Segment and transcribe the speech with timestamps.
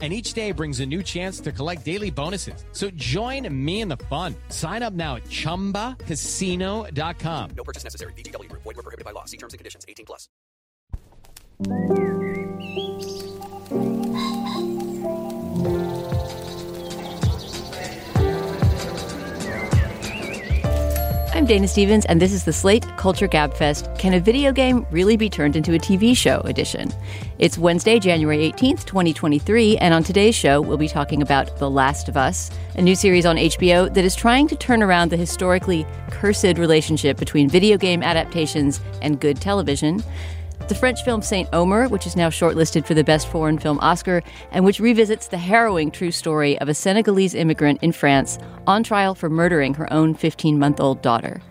[0.00, 2.64] and each day brings a new chance to collect daily bonuses.
[2.72, 4.34] So join me in the fun.
[4.48, 7.50] Sign up now at ChumbaCasino.com.
[7.54, 8.14] No purchase necessary.
[8.14, 8.50] VGW.
[8.52, 9.26] Void were prohibited by law.
[9.26, 9.84] See terms and conditions.
[9.86, 10.30] 18 plus.
[21.32, 25.16] I'm Dana Stevens, and this is the Slate Culture Gabfest Can a Video Game Really
[25.16, 26.90] Be Turned into a TV Show edition?
[27.40, 32.10] It's Wednesday, January 18th, 2023, and on today's show, we'll be talking about The Last
[32.10, 35.86] of Us, a new series on HBO that is trying to turn around the historically
[36.10, 40.02] cursed relationship between video game adaptations and good television
[40.70, 44.22] the French film Saint Omer, which is now shortlisted for the Best Foreign Film Oscar,
[44.52, 49.16] and which revisits the harrowing true story of a Senegalese immigrant in France on trial
[49.16, 51.42] for murdering her own 15 month old daughter.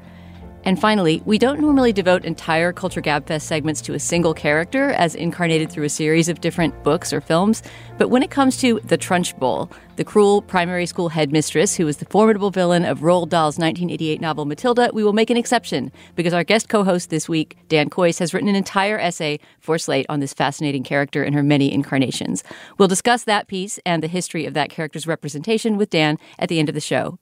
[0.70, 5.16] And finally, we don't normally devote entire Culture Gabfest segments to a single character as
[5.16, 7.64] incarnated through a series of different books or films,
[7.98, 12.06] but when it comes to the Trunchbull, the cruel primary school headmistress who was the
[12.06, 16.44] formidable villain of Roald Dahl's 1988 novel Matilda, we will make an exception because our
[16.44, 20.36] guest co-host this week, Dan Kois, has written an entire essay for Slate on this
[20.36, 22.44] fascinating character and her many incarnations.
[22.78, 26.60] We'll discuss that piece and the history of that character's representation with Dan at the
[26.60, 27.18] end of the show.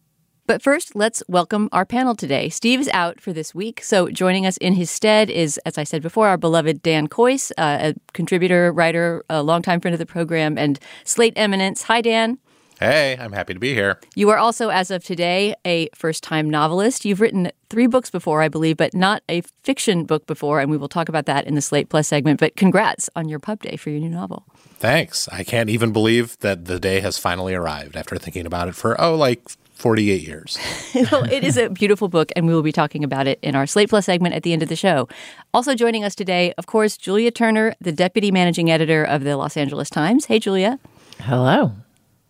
[0.47, 2.47] But first, let's welcome our panel today.
[2.47, 5.83] Steve is out for this week, so joining us in his stead is, as I
[5.83, 10.05] said before, our beloved Dan Kois, uh, a contributor, writer, a longtime friend of the
[10.05, 11.83] program, and Slate eminence.
[11.83, 12.37] Hi, Dan.
[12.79, 13.99] Hey, I'm happy to be here.
[14.15, 17.03] You are also, as of today, a first time novelist.
[17.03, 20.77] You've written three books before, I believe, but not a fiction book before, and we
[20.77, 22.39] will talk about that in the Slate Plus segment.
[22.39, 24.45] But congrats on your pub day for your new novel.
[24.79, 25.27] Thanks.
[25.27, 28.99] I can't even believe that the day has finally arrived after thinking about it for,
[29.01, 29.41] oh, like
[29.77, 30.57] 48 years.
[31.11, 33.67] well, it is a beautiful book, and we will be talking about it in our
[33.67, 35.07] Slate Plus segment at the end of the show.
[35.53, 39.55] Also joining us today, of course, Julia Turner, the deputy managing editor of the Los
[39.55, 40.25] Angeles Times.
[40.25, 40.79] Hey, Julia.
[41.21, 41.73] Hello.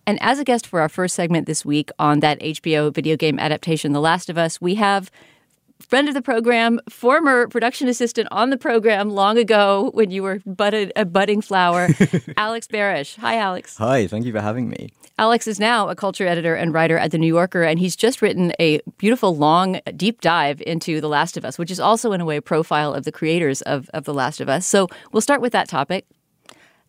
[0.06, 3.40] And as a guest for our first segment this week on that HBO video game
[3.40, 5.10] adaptation, The Last of Us, we have
[5.80, 10.42] friend of the program, former production assistant on the program long ago when you were
[10.46, 11.88] budded, a budding flower,
[12.38, 13.18] Alex Barasch.
[13.18, 13.78] Hi, Alex.
[13.78, 14.90] Hi, thank you for having me.
[15.20, 18.22] Alex is now a culture editor and writer at The New Yorker, and he's just
[18.22, 22.22] written a beautiful, long, deep dive into The Last of Us, which is also, in
[22.22, 24.68] a way, a profile of the creators of, of The Last of Us.
[24.68, 26.06] So we'll start with that topic.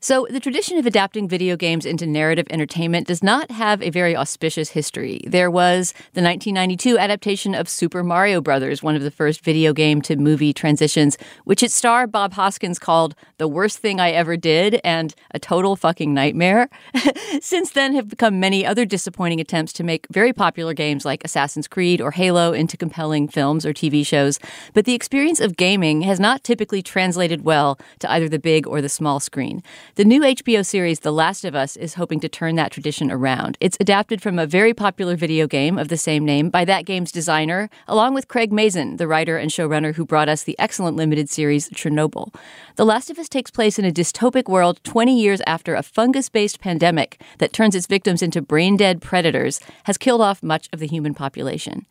[0.00, 4.16] So, the tradition of adapting video games into narrative entertainment does not have a very
[4.16, 5.22] auspicious history.
[5.26, 10.00] There was the 1992 adaptation of Super Mario Brothers, one of the first video game
[10.02, 14.80] to movie transitions, which its star Bob Hoskins called the worst thing I ever did
[14.84, 16.68] and a total fucking nightmare.
[17.40, 21.66] Since then have become many other disappointing attempts to make very popular games like Assassin's
[21.66, 24.38] Creed or Halo into compelling films or TV shows,
[24.74, 28.80] but the experience of gaming has not typically translated well to either the big or
[28.80, 29.60] the small screen.
[29.98, 33.58] The new HBO series, The Last of Us, is hoping to turn that tradition around.
[33.58, 37.10] It's adapted from a very popular video game of the same name by that game's
[37.10, 41.28] designer, along with Craig Mazin, the writer and showrunner who brought us the excellent limited
[41.28, 42.32] series Chernobyl.
[42.76, 46.28] The Last of Us takes place in a dystopic world 20 years after a fungus
[46.28, 50.78] based pandemic that turns its victims into brain dead predators has killed off much of
[50.78, 51.86] the human population.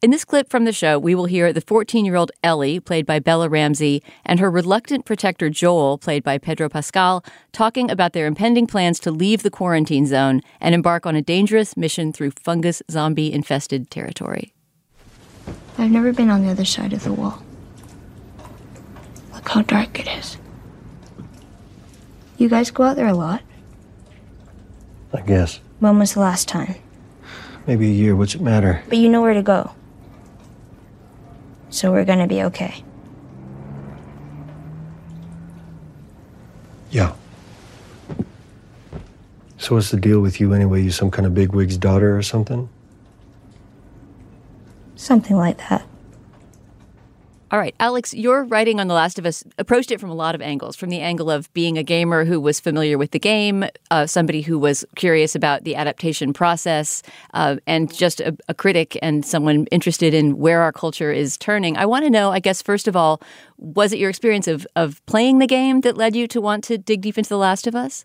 [0.00, 3.04] In this clip from the show, we will hear the 14 year old Ellie, played
[3.04, 8.28] by Bella Ramsey, and her reluctant protector Joel, played by Pedro Pascal, talking about their
[8.28, 12.80] impending plans to leave the quarantine zone and embark on a dangerous mission through fungus
[12.88, 14.52] zombie infested territory.
[15.78, 17.42] I've never been on the other side of the wall.
[19.34, 20.36] Look how dark it is.
[22.36, 23.42] You guys go out there a lot?
[25.12, 25.58] I guess.
[25.80, 26.76] When was the last time?
[27.66, 28.14] Maybe a year.
[28.14, 28.80] What's it matter?
[28.88, 29.72] But you know where to go.
[31.70, 32.82] So we're gonna be okay.
[36.90, 37.12] Yeah.
[39.58, 40.82] So what's the deal with you anyway?
[40.82, 42.68] You some kind of bigwig's daughter or something?
[44.96, 45.86] Something like that.
[47.50, 50.34] All right, Alex, your writing on The Last of Us approached it from a lot
[50.34, 50.76] of angles.
[50.76, 54.42] From the angle of being a gamer who was familiar with the game, uh, somebody
[54.42, 57.02] who was curious about the adaptation process,
[57.32, 61.78] uh, and just a, a critic and someone interested in where our culture is turning.
[61.78, 63.22] I want to know, I guess, first of all,
[63.56, 66.76] was it your experience of of playing the game that led you to want to
[66.76, 68.04] dig deep into The Last of Us?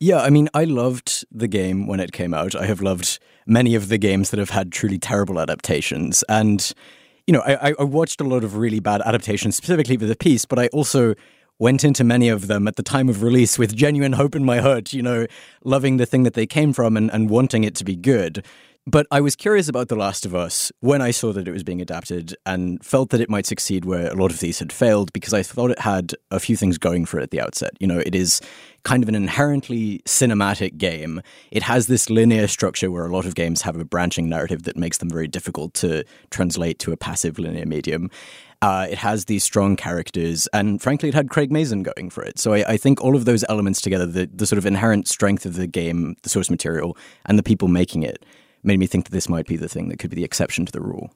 [0.00, 2.54] Yeah, I mean, I loved the game when it came out.
[2.54, 6.24] I have loved many of the games that have had truly terrible adaptations.
[6.26, 6.72] And
[7.26, 10.44] you know, I, I- watched a lot of really bad adaptations specifically for the piece,
[10.44, 11.14] but I also
[11.58, 14.58] went into many of them at the time of release with genuine hope in my
[14.58, 15.26] heart, you know,
[15.64, 18.44] loving the thing that they came from and, and wanting it to be good.
[18.84, 21.62] But I was curious about The Last of Us when I saw that it was
[21.62, 25.12] being adapted and felt that it might succeed where a lot of these had failed
[25.12, 27.70] because I thought it had a few things going for it at the outset.
[27.78, 28.40] You know, it is
[28.84, 31.22] kind of an inherently cinematic game.
[31.50, 34.76] It has this linear structure where a lot of games have a branching narrative that
[34.76, 38.10] makes them very difficult to translate to a passive linear medium.
[38.60, 42.38] Uh, it has these strong characters, and frankly, it had Craig Mazin going for it.
[42.38, 45.44] So I, I think all of those elements together, the, the sort of inherent strength
[45.44, 46.96] of the game, the source material,
[47.26, 48.24] and the people making it,
[48.62, 50.72] made me think that this might be the thing that could be the exception to
[50.72, 51.10] the rule.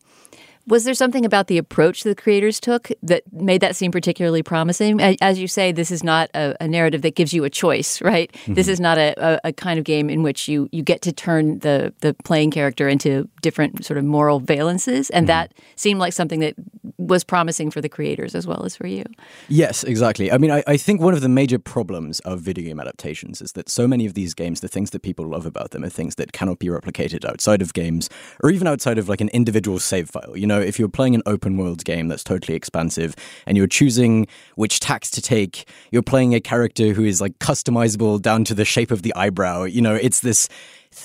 [0.67, 5.01] Was there something about the approach the creators took that made that seem particularly promising?
[5.21, 8.33] As you say, this is not a, a narrative that gives you a choice, right?
[8.47, 8.73] This mm-hmm.
[8.73, 11.95] is not a, a, kind of game in which you, you get to turn the,
[12.01, 15.09] the playing character into different sort of moral valences.
[15.13, 15.27] And mm-hmm.
[15.27, 16.55] that seemed like something that
[16.99, 19.05] was promising for the creators as well as for you.
[19.49, 20.33] Yes, exactly.
[20.33, 23.53] I mean, I, I think one of the major problems of video game adaptations is
[23.53, 26.17] that so many of these games, the things that people love about them are things
[26.17, 28.11] that cannot be replicated outside of games
[28.43, 30.37] or even outside of like an individual save file.
[30.37, 33.15] You know, if you're playing an open world game that's totally expansive
[33.47, 38.21] and you're choosing which tax to take, you're playing a character who is like customizable
[38.21, 39.65] down to the shape of the eyebrow.
[39.65, 40.49] You know, it's this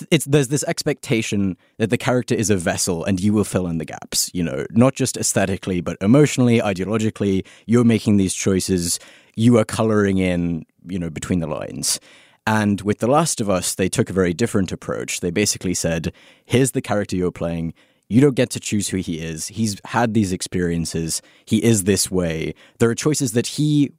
[0.09, 3.77] it's there's this expectation that the character is a vessel and you will fill in
[3.77, 7.45] the gaps you know not just aesthetically but emotionally ideologically.
[7.65, 8.99] You're making these choices.
[9.35, 11.99] You are coloring in you know between the lines.
[12.47, 15.19] And with the last of us they took a very different approach.
[15.19, 16.13] They basically said
[16.45, 17.73] here's the character you're playing
[18.11, 22.11] you don't get to choose who he is he's had these experiences he is this
[22.11, 23.91] way there are choices that he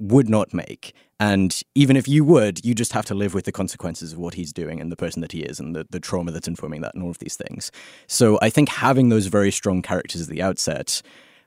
[0.00, 0.94] would not make.
[1.20, 4.34] And even if you would, you just have to live with the consequences of what
[4.34, 6.94] he's doing and the person that he is and the, the trauma that's informing that
[6.94, 7.72] and all of these things.
[8.06, 11.02] So I think having those very strong characters at the outset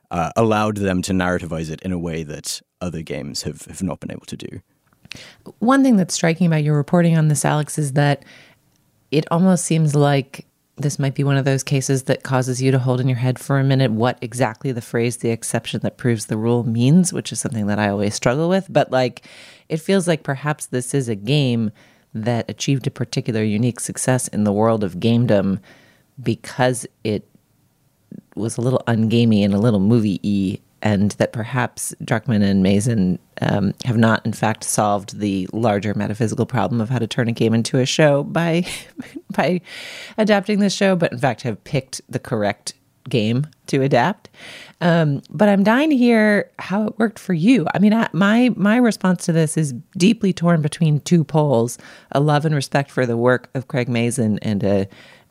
[0.09, 4.01] uh, allowed them to narrativize it in a way that other games have, have not
[4.01, 4.61] been able to do.
[5.59, 8.25] One thing that's striking about your reporting on this, Alex, is that
[9.09, 10.45] it almost seems like
[10.81, 13.39] this might be one of those cases that causes you to hold in your head
[13.39, 17.31] for a minute what exactly the phrase the exception that proves the rule means, which
[17.31, 18.67] is something that I always struggle with.
[18.69, 19.25] But like,
[19.69, 21.71] it feels like perhaps this is a game
[22.13, 25.59] that achieved a particular unique success in the world of gamedom
[26.21, 27.27] because it
[28.35, 33.19] was a little ungamey and a little movie y, and that perhaps Druckmann and Mazin
[33.41, 37.31] um, have not, in fact, solved the larger metaphysical problem of how to turn a
[37.31, 38.65] game into a show by
[39.31, 39.61] by
[40.17, 42.73] adapting this show, but in fact have picked the correct
[43.09, 44.29] game to adapt.
[44.79, 47.67] Um, but I'm dying to hear how it worked for you.
[47.73, 51.77] I mean, I, my my response to this is deeply torn between two poles:
[52.11, 54.87] a love and respect for the work of Craig Mazin and a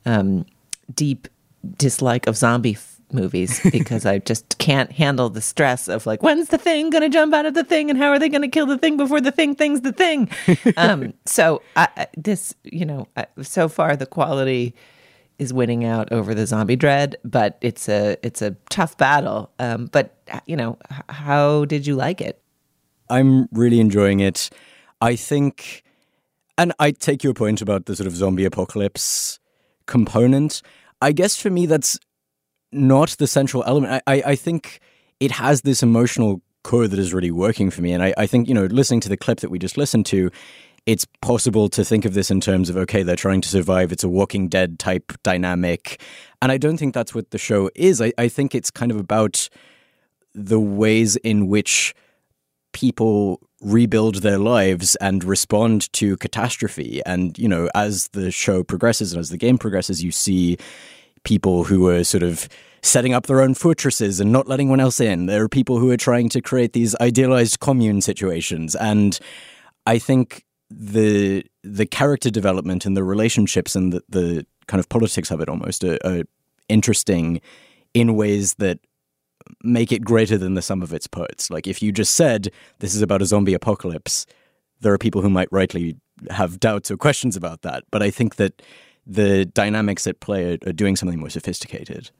[0.06, 0.46] um,
[0.94, 1.28] deep
[1.76, 2.74] dislike of zombie
[3.12, 7.08] movies because I just can't handle the stress of like when's the thing going to
[7.08, 9.20] jump out of the thing and how are they going to kill the thing before
[9.20, 10.30] the thing thing's the thing.
[10.76, 14.74] um, so I, this, you know, I, so far the quality
[15.38, 19.50] is winning out over the zombie dread, but it's a it's a tough battle.
[19.58, 20.16] Um, but
[20.46, 22.42] you know, h- how did you like it?
[23.08, 24.50] I'm really enjoying it.
[25.00, 25.82] I think,
[26.58, 29.38] and I take your point about the sort of zombie apocalypse
[29.86, 30.60] component.
[31.00, 31.98] I guess for me, that's
[32.72, 34.02] not the central element.
[34.06, 34.80] I, I, I think
[35.18, 37.92] it has this emotional core that is really working for me.
[37.92, 40.30] And I, I think, you know, listening to the clip that we just listened to,
[40.86, 43.92] it's possible to think of this in terms of, okay, they're trying to survive.
[43.92, 46.00] It's a walking dead type dynamic.
[46.40, 48.00] And I don't think that's what the show is.
[48.00, 49.48] I, I think it's kind of about
[50.34, 51.94] the ways in which
[52.72, 57.02] people rebuild their lives and respond to catastrophe.
[57.04, 60.56] And, you know, as the show progresses and as the game progresses, you see
[61.24, 62.48] people who are sort of
[62.82, 65.26] setting up their own fortresses and not letting anyone else in.
[65.26, 68.74] There are people who are trying to create these idealized commune situations.
[68.74, 69.18] And
[69.86, 75.30] I think the the character development and the relationships and the, the kind of politics
[75.30, 76.22] of it almost are, are
[76.68, 77.40] interesting
[77.92, 78.78] in ways that
[79.62, 81.50] make it greater than the sum of its parts.
[81.50, 84.26] Like if you just said this is about a zombie apocalypse,
[84.80, 85.96] there are people who might rightly
[86.30, 87.84] have doubts or questions about that.
[87.90, 88.62] But I think that
[89.10, 92.10] the dynamics at play are, are doing something more sophisticated.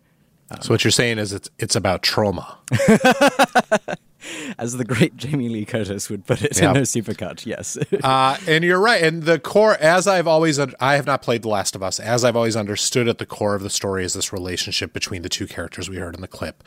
[0.63, 2.59] So what you're saying is it's it's about trauma.
[4.59, 6.71] As the great Jamie Lee Curtis would put it Yeah.
[6.71, 7.79] in her supercut, yes.
[8.05, 9.03] Uh, and you're right.
[9.03, 11.99] And the core, as I've always, I have not played The Last of Us.
[12.01, 15.29] As I've always understood at the core of the story is this relationship between the
[15.31, 16.63] two characters we heard in the clip,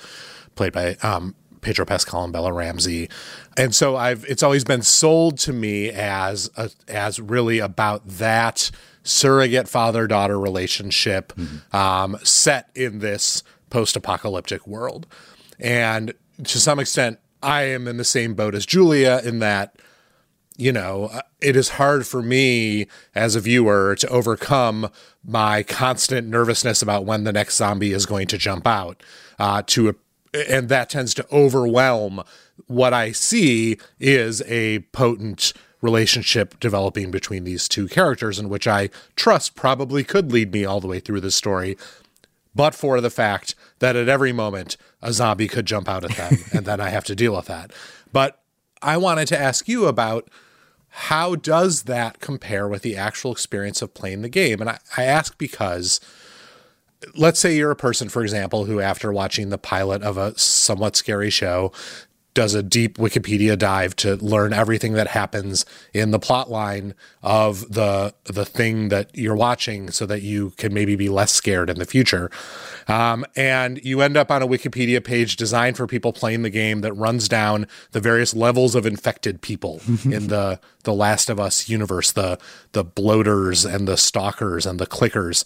[0.56, 3.10] played by um, Pedro Pascal and Bella Ramsey.
[3.58, 8.70] And so I've, it's always been sold to me as a, as really about that
[9.04, 11.34] surrogate father daughter relationship
[11.74, 15.08] um, set in this post apocalyptic world.
[15.60, 19.76] And to some extent, I am in the same boat as Julia in that,
[20.56, 24.90] you know, uh, it is hard for me as a viewer to overcome
[25.26, 29.04] my constant nervousness about when the next zombie is going to jump out.
[29.40, 29.96] Uh, to a,
[30.34, 32.24] and that tends to overwhelm
[32.68, 38.90] what I see is a potent relationship developing between these two characters, in which I
[39.16, 41.78] trust probably could lead me all the way through the story,
[42.56, 46.38] but for the fact that at every moment a zombie could jump out at them,
[46.54, 47.72] and then I have to deal with that.
[48.12, 48.40] But
[48.82, 50.30] I wanted to ask you about
[50.90, 54.62] how does that compare with the actual experience of playing the game?
[54.62, 56.00] And I, I ask because
[57.16, 60.96] let's say you're a person, for example, who after watching the pilot of a somewhat
[60.96, 61.72] scary show
[62.34, 67.74] does a deep Wikipedia dive to learn everything that happens in the plot line of
[67.74, 71.78] the the thing that you're watching so that you can maybe be less scared in
[71.78, 72.32] the future.
[72.88, 76.82] Um, and you end up on a Wikipedia page designed for people playing the game
[76.82, 81.70] that runs down the various levels of infected people in the the Last of Us
[81.70, 82.40] universe, the
[82.72, 85.46] the bloaters and the stalkers and the clickers.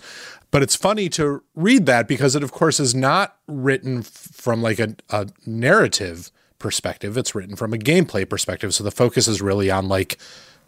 [0.50, 4.80] But it's funny to read that because it, of course, is not written from like
[4.80, 7.18] a, a narrative perspective.
[7.18, 8.74] It's written from a gameplay perspective.
[8.74, 10.18] So the focus is really on like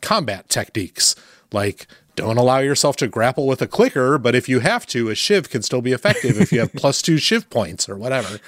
[0.01, 1.15] combat techniques,
[1.51, 5.15] like don't allow yourself to grapple with a clicker, but if you have to, a
[5.15, 8.39] shiv can still be effective if you have plus two shiv points or whatever.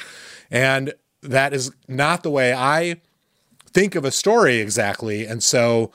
[0.49, 2.97] And that is not the way I
[3.67, 5.25] think of a story exactly.
[5.25, 5.91] And so,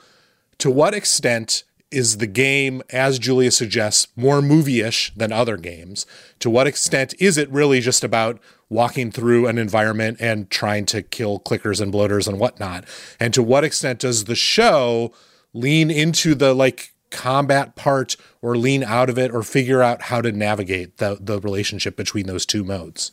[0.57, 6.05] to what extent is the game, as Julia suggests, more movie ish than other games?
[6.39, 8.39] To what extent is it really just about
[8.69, 12.85] walking through an environment and trying to kill clickers and bloaters and whatnot?
[13.19, 15.13] And to what extent does the show
[15.53, 20.21] lean into the like combat part or lean out of it or figure out how
[20.21, 23.11] to navigate the, the relationship between those two modes?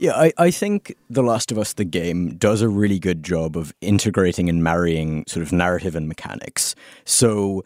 [0.00, 3.56] Yeah, I, I think The Last of Us, the game, does a really good job
[3.56, 6.76] of integrating and marrying sort of narrative and mechanics.
[7.04, 7.64] So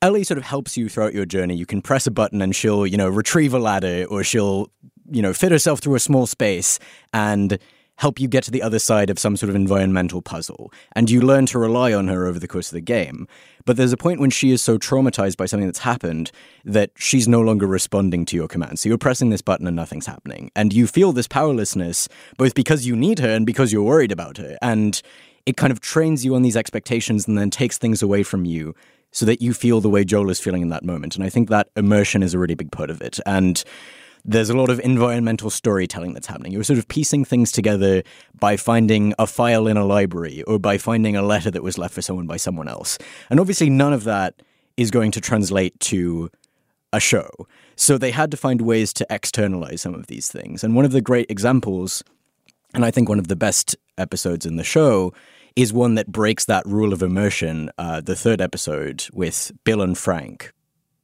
[0.00, 1.56] Ellie sort of helps you throughout your journey.
[1.56, 4.70] You can press a button and she'll, you know, retrieve a ladder or she'll,
[5.10, 6.78] you know, fit herself through a small space
[7.12, 7.58] and
[7.98, 10.72] help you get to the other side of some sort of environmental puzzle.
[10.92, 13.26] And you learn to rely on her over the course of the game.
[13.64, 16.30] But there's a point when she is so traumatized by something that's happened
[16.64, 18.80] that she's no longer responding to your commands.
[18.80, 20.50] So you're pressing this button and nothing's happening.
[20.54, 24.38] And you feel this powerlessness, both because you need her and because you're worried about
[24.38, 24.56] her.
[24.62, 25.02] And
[25.44, 28.76] it kind of trains you on these expectations and then takes things away from you
[29.10, 31.16] so that you feel the way Joel is feeling in that moment.
[31.16, 33.18] And I think that immersion is a really big part of it.
[33.26, 33.64] And
[34.28, 36.52] there's a lot of environmental storytelling that's happening.
[36.52, 38.02] You're sort of piecing things together
[38.38, 41.94] by finding a file in a library or by finding a letter that was left
[41.94, 42.98] for someone by someone else.
[43.30, 44.34] And obviously, none of that
[44.76, 46.30] is going to translate to
[46.92, 47.30] a show.
[47.74, 50.62] So they had to find ways to externalize some of these things.
[50.62, 52.04] And one of the great examples,
[52.74, 55.14] and I think one of the best episodes in the show,
[55.56, 57.70] is one that breaks that rule of immersion.
[57.78, 60.52] Uh, the third episode with Bill and Frank.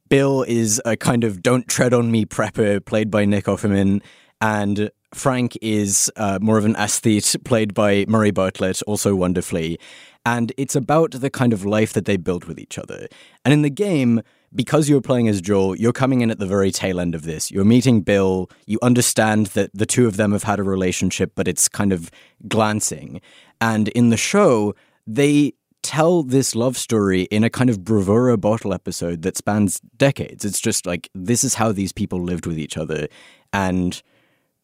[0.09, 4.01] Bill is a kind of don't tread on me prepper played by Nick Offerman,
[4.39, 9.79] and Frank is uh, more of an aesthete played by Murray Bartlett, also wonderfully.
[10.25, 13.07] And it's about the kind of life that they build with each other.
[13.43, 14.21] And in the game,
[14.53, 17.51] because you're playing as Joel, you're coming in at the very tail end of this.
[17.51, 18.49] You're meeting Bill.
[18.65, 22.09] You understand that the two of them have had a relationship, but it's kind of
[22.47, 23.21] glancing.
[23.61, 24.73] And in the show,
[25.07, 25.53] they
[25.85, 30.43] tell this love story in a kind of bravura bottle episode that spans decades.
[30.43, 33.07] It's just like this is how these people lived with each other
[33.53, 34.01] and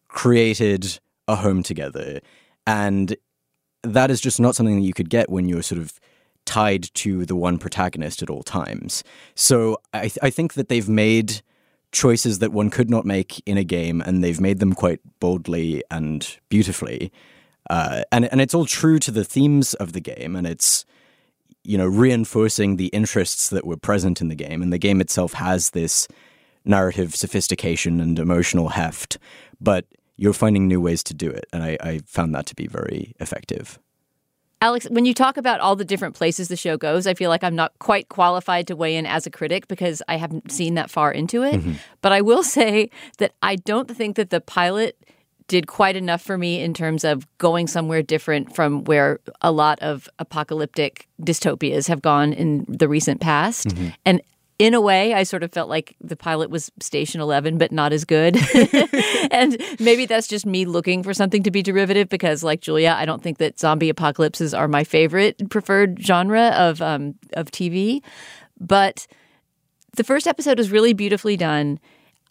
[0.08, 0.98] created
[1.28, 2.20] a home together.
[2.66, 3.16] And
[3.84, 6.00] that is just not something that you could get when you're sort of
[6.44, 9.04] tied to the one protagonist at all times.
[9.36, 11.40] So I, th- I think that they've made
[11.92, 15.84] choices that one could not make in a game, and they've made them quite boldly
[15.88, 17.12] and beautifully.
[17.70, 20.84] Uh, and and it's all true to the themes of the game, and it's
[21.64, 24.62] you know reinforcing the interests that were present in the game.
[24.62, 26.08] And the game itself has this
[26.64, 29.18] narrative sophistication and emotional heft,
[29.60, 32.66] but you're finding new ways to do it, and I, I found that to be
[32.66, 33.78] very effective.
[34.60, 37.42] Alex, when you talk about all the different places the show goes, I feel like
[37.42, 40.88] I'm not quite qualified to weigh in as a critic because I haven't seen that
[40.88, 41.54] far into it.
[41.54, 41.72] Mm-hmm.
[42.00, 42.88] But I will say
[43.18, 44.96] that I don't think that the pilot
[45.48, 49.78] did quite enough for me in terms of going somewhere different from where a lot
[49.80, 53.68] of apocalyptic dystopias have gone in the recent past.
[53.68, 53.88] Mm-hmm.
[54.04, 54.22] And
[54.58, 57.92] in a way, I sort of felt like the pilot was Station 11, but not
[57.92, 58.36] as good.
[59.32, 63.04] and maybe that's just me looking for something to be derivative because, like Julia, I
[63.04, 68.02] don't think that zombie apocalypses are my favorite preferred genre of, um, of TV.
[68.60, 69.06] But
[69.96, 71.80] the first episode is really beautifully done.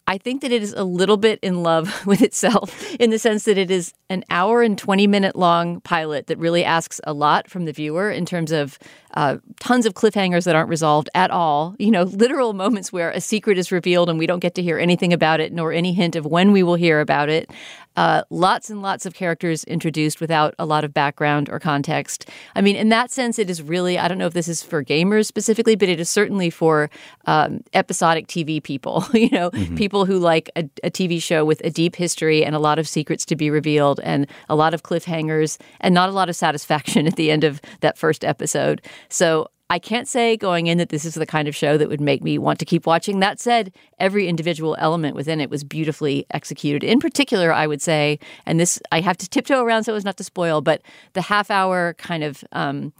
[0.06, 3.44] I think that it is a little bit in love with itself in the sense
[3.44, 7.48] that it is an hour and 20 minute long pilot that really asks a lot
[7.48, 8.78] from the viewer in terms of
[9.14, 11.74] uh, tons of cliffhangers that aren't resolved at all.
[11.78, 14.78] You know, literal moments where a secret is revealed and we don't get to hear
[14.78, 17.50] anything about it, nor any hint of when we will hear about it.
[17.94, 22.28] Uh, lots and lots of characters introduced without a lot of background or context.
[22.54, 24.82] I mean, in that sense, it is really, I don't know if this is for
[24.82, 26.88] gamers specifically, but it is certainly for
[27.26, 29.76] um, episodic TV people, you know, mm-hmm.
[29.76, 32.88] people who like a, a TV show with a deep history and a lot of
[32.88, 37.06] secrets to be revealed and a lot of cliffhangers and not a lot of satisfaction
[37.06, 38.80] at the end of that first episode.
[39.08, 42.00] So I can't say going in that this is the kind of show that would
[42.00, 43.20] make me want to keep watching.
[43.20, 46.84] That said, every individual element within it was beautifully executed.
[46.84, 50.18] In particular, I would say, and this I have to tiptoe around so as not
[50.18, 50.82] to spoil, but
[51.14, 52.92] the half hour kind of um,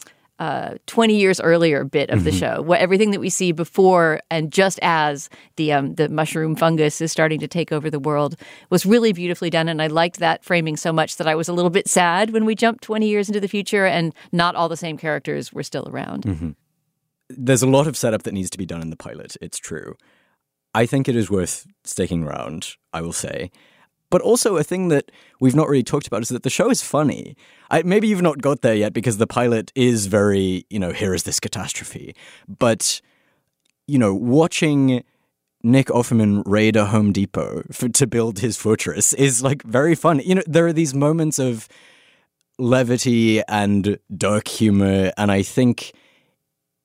[0.43, 2.39] uh, 20 years earlier bit of the mm-hmm.
[2.39, 7.01] show, what, everything that we see before and just as the um, the mushroom fungus
[7.01, 8.35] is starting to take over the world
[8.69, 11.53] was really beautifully done, and I liked that framing so much that I was a
[11.53, 14.77] little bit sad when we jumped 20 years into the future and not all the
[14.77, 16.25] same characters were still around.
[16.25, 16.51] Mm-hmm
[17.39, 19.37] there's a lot of setup that needs to be done in the pilot.
[19.41, 19.97] It's true.
[20.75, 23.51] I think it is worth sticking around, I will say.
[24.13, 26.83] But also, a thing that we've not really talked about is that the show is
[26.83, 27.35] funny.
[27.71, 31.15] I, maybe you've not got there yet because the pilot is very, you know, here
[31.15, 32.15] is this catastrophe.
[32.47, 33.01] But,
[33.87, 35.03] you know, watching
[35.63, 40.21] Nick Offerman raid a Home Depot for, to build his fortress is like very fun.
[40.23, 41.67] You know, there are these moments of
[42.59, 45.93] levity and dark humor, and I think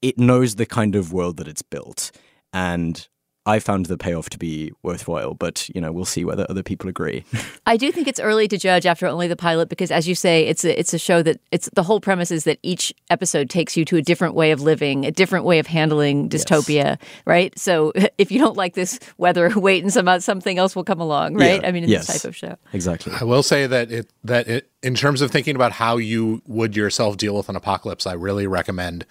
[0.01, 2.09] it knows the kind of world that it's built.
[2.53, 3.05] And
[3.47, 6.89] I found the payoff to be worthwhile, but you know we'll see whether other people
[6.89, 7.23] agree.
[7.65, 10.45] I do think it's early to judge after only the pilot because, as you say,
[10.45, 13.77] it's a it's a show that it's the whole premise is that each episode takes
[13.77, 16.97] you to a different way of living, a different way of handling dystopia, yes.
[17.25, 17.57] right?
[17.57, 21.35] So if you don't like this weather, wait and some something else will come along,
[21.35, 21.61] right?
[21.61, 21.67] Yeah.
[21.67, 22.07] I mean, in yes.
[22.07, 23.13] this type of show, exactly.
[23.19, 26.75] I will say that it that it in terms of thinking about how you would
[26.75, 29.05] yourself deal with an apocalypse, I really recommend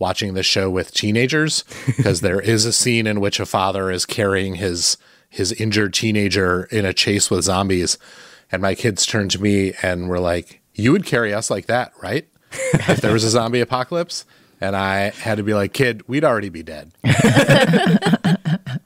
[0.00, 4.04] watching this show with teenagers because there is a scene in which a father is
[4.04, 4.96] carrying his
[5.28, 7.96] his injured teenager in a chase with zombies.
[8.50, 11.92] And my kids turned to me and were like you would carry us like that
[12.02, 12.26] right?
[12.72, 14.24] If there was a zombie apocalypse?
[14.60, 16.92] And i had to be like kid we'd already be dead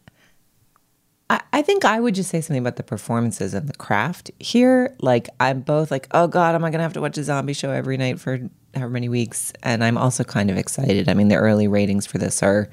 [1.30, 4.94] I think I would just say something about the performances and the craft here.
[5.00, 7.54] Like, I'm both like, oh God, am I going to have to watch a zombie
[7.54, 8.40] show every night for
[8.74, 9.52] however many weeks.
[9.62, 11.08] And I'm also kind of excited.
[11.08, 12.68] I mean, the early ratings for this are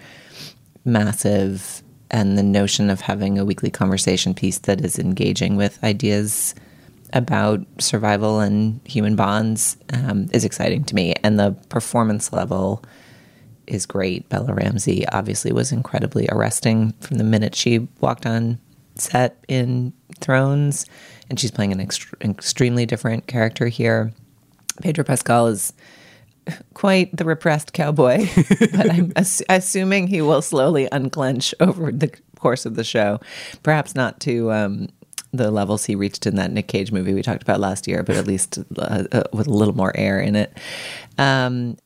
[0.83, 1.83] massive.
[2.09, 6.53] And the notion of having a weekly conversation piece that is engaging with ideas
[7.13, 11.13] about survival and human bonds um, is exciting to me.
[11.23, 12.83] And the performance level
[13.73, 14.27] is great.
[14.29, 18.59] Bella Ramsey obviously was incredibly arresting from the minute she walked on
[18.95, 20.85] set in Thrones,
[21.29, 24.13] and she's playing an ext- extremely different character here.
[24.81, 25.73] Pedro Pascal is
[26.73, 28.27] quite the repressed cowboy,
[28.59, 33.19] but I'm ass- assuming he will slowly unclench over the course of the show.
[33.63, 34.89] Perhaps not to um,
[35.31, 38.15] the levels he reached in that Nick Cage movie we talked about last year, but
[38.15, 40.57] at least uh, uh, with a little more air in it.
[41.17, 41.77] Um,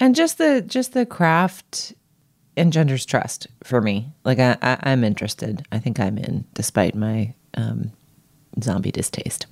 [0.00, 1.94] and just the just the craft
[2.56, 4.08] engenders trust for me.
[4.24, 5.64] Like I, I, am interested.
[5.70, 7.92] I think I'm in, despite my um,
[8.60, 9.46] zombie distaste.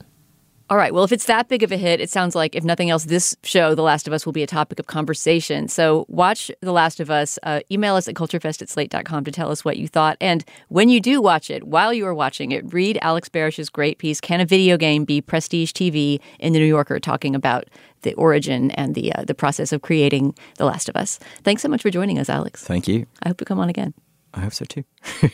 [0.69, 0.93] All right.
[0.93, 3.37] Well, if it's that big of a hit, it sounds like, if nothing else, this
[3.45, 5.69] show, The Last of Us, will be a topic of conversation.
[5.69, 7.39] So watch The Last of Us.
[7.45, 10.17] Uh, email us at culturefest at slate.com to tell us what you thought.
[10.21, 13.99] And when you do watch it, while you are watching it, read Alex Barasch's great
[13.99, 17.67] piece, Can a Video Game Be Prestige TV in The New Yorker, talking about
[18.03, 21.21] the origin and the, uh, the process of creating The Last of Us.
[21.45, 22.65] Thanks so much for joining us, Alex.
[22.65, 23.07] Thank you.
[23.23, 23.95] I hope you come on again.
[24.35, 24.83] I hope so too.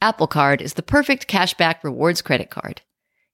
[0.00, 2.80] Apple Card is the perfect cashback rewards credit card.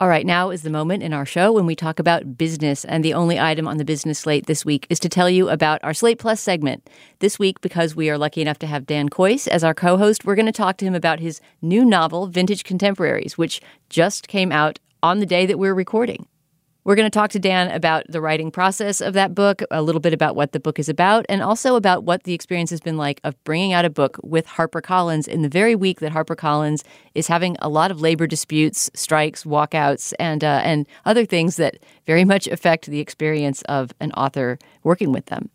[0.00, 2.84] All right, now is the moment in our show when we talk about business.
[2.84, 5.82] And the only item on the business slate this week is to tell you about
[5.82, 6.88] our Slate Plus segment.
[7.18, 10.24] This week, because we are lucky enough to have Dan Kois as our co host,
[10.24, 14.52] we're going to talk to him about his new novel, Vintage Contemporaries, which just came
[14.52, 16.28] out on the day that we're recording.
[16.88, 20.00] We're going to talk to Dan about the writing process of that book, a little
[20.00, 22.96] bit about what the book is about, and also about what the experience has been
[22.96, 26.82] like of bringing out a book with HarperCollins in the very week that HarperCollins
[27.14, 31.76] is having a lot of labor disputes, strikes, walkouts, and uh, and other things that
[32.06, 35.50] very much affect the experience of an author working with them.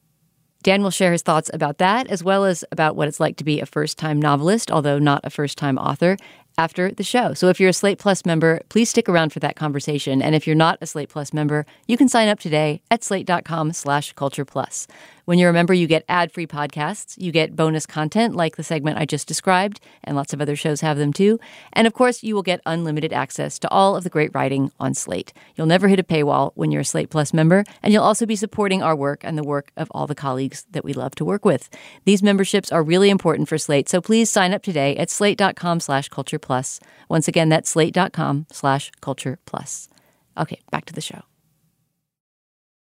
[0.61, 3.43] Dan will share his thoughts about that, as well as about what it's like to
[3.43, 6.15] be a first time novelist, although not a first time author,
[6.57, 7.33] after the show.
[7.33, 10.21] So if you're a Slate Plus member, please stick around for that conversation.
[10.21, 13.73] And if you're not a Slate Plus member, you can sign up today at slate.com
[13.73, 14.87] slash culture plus.
[15.25, 18.63] When you're a member, you get ad free podcasts, you get bonus content like the
[18.63, 21.39] segment I just described, and lots of other shows have them too.
[21.71, 24.93] And of course, you will get unlimited access to all of the great writing on
[24.93, 25.31] Slate.
[25.55, 28.35] You'll never hit a paywall when you're a Slate Plus member, and you'll also be
[28.35, 31.45] supporting our work and the work of all the colleagues that we love to work
[31.45, 31.69] with.
[32.03, 36.09] These memberships are really important for Slate, so please sign up today at slate.com slash
[36.09, 36.81] culture plus.
[37.07, 39.87] Once again, that's slate.com slash culture plus.
[40.37, 41.23] Okay, back to the show.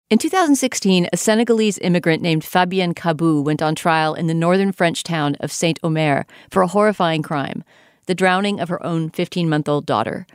[0.09, 5.03] In 2016, a Senegalese immigrant named Fabienne Kabou went on trial in the northern French
[5.03, 7.63] town of Saint Omer for a horrifying crime
[8.07, 10.25] the drowning of her own 15 month old daughter.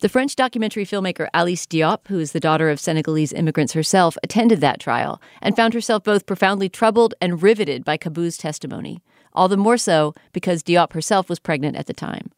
[0.00, 4.60] The French documentary filmmaker Alice Diop, who is the daughter of Senegalese immigrants herself, attended
[4.60, 9.04] that trial and found herself both profoundly troubled and riveted by Kabou's testimony.
[9.34, 12.32] All the more so because Diop herself was pregnant at the time.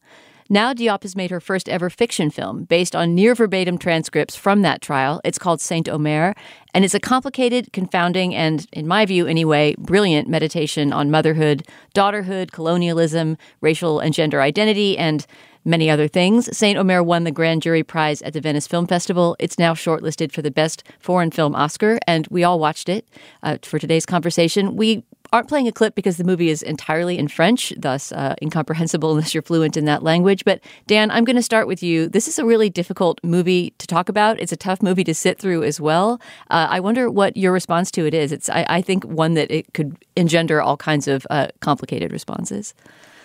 [0.47, 4.61] Now Diop has made her first ever fiction film based on near verbatim transcripts from
[4.61, 5.19] that trial.
[5.23, 6.35] It's called Saint Omer,
[6.71, 12.51] and it's a complicated, confounding, and, in my view anyway, brilliant meditation on motherhood, daughterhood,
[12.51, 15.25] colonialism, racial and gender identity, and
[15.65, 16.55] many other things.
[16.55, 19.35] Saint Omer won the Grand Jury Prize at the Venice Film Festival.
[19.39, 23.09] It's now shortlisted for the Best Foreign Film Oscar, and we all watched it
[23.41, 24.75] uh, for today's conversation.
[24.75, 29.11] We aren't playing a clip because the movie is entirely in French, thus uh, incomprehensible
[29.13, 30.45] unless you're fluent in that language.
[30.45, 32.07] But Dan, I'm going to start with you.
[32.07, 34.39] This is a really difficult movie to talk about.
[34.39, 36.19] It's a tough movie to sit through as well.
[36.49, 38.31] Uh, I wonder what your response to it is.
[38.31, 42.73] It's, I, I, think, one that it could engender all kinds of uh, complicated responses.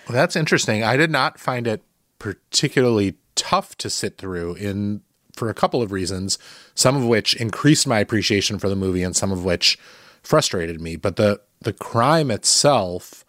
[0.08, 0.82] Well, that's interesting.
[0.82, 1.82] I did not find it
[2.18, 5.02] particularly tough to sit through in
[5.34, 6.38] for a couple of reasons,
[6.74, 9.78] some of which increased my appreciation for the movie and some of which
[10.22, 10.96] frustrated me.
[10.96, 13.24] But the the crime itself,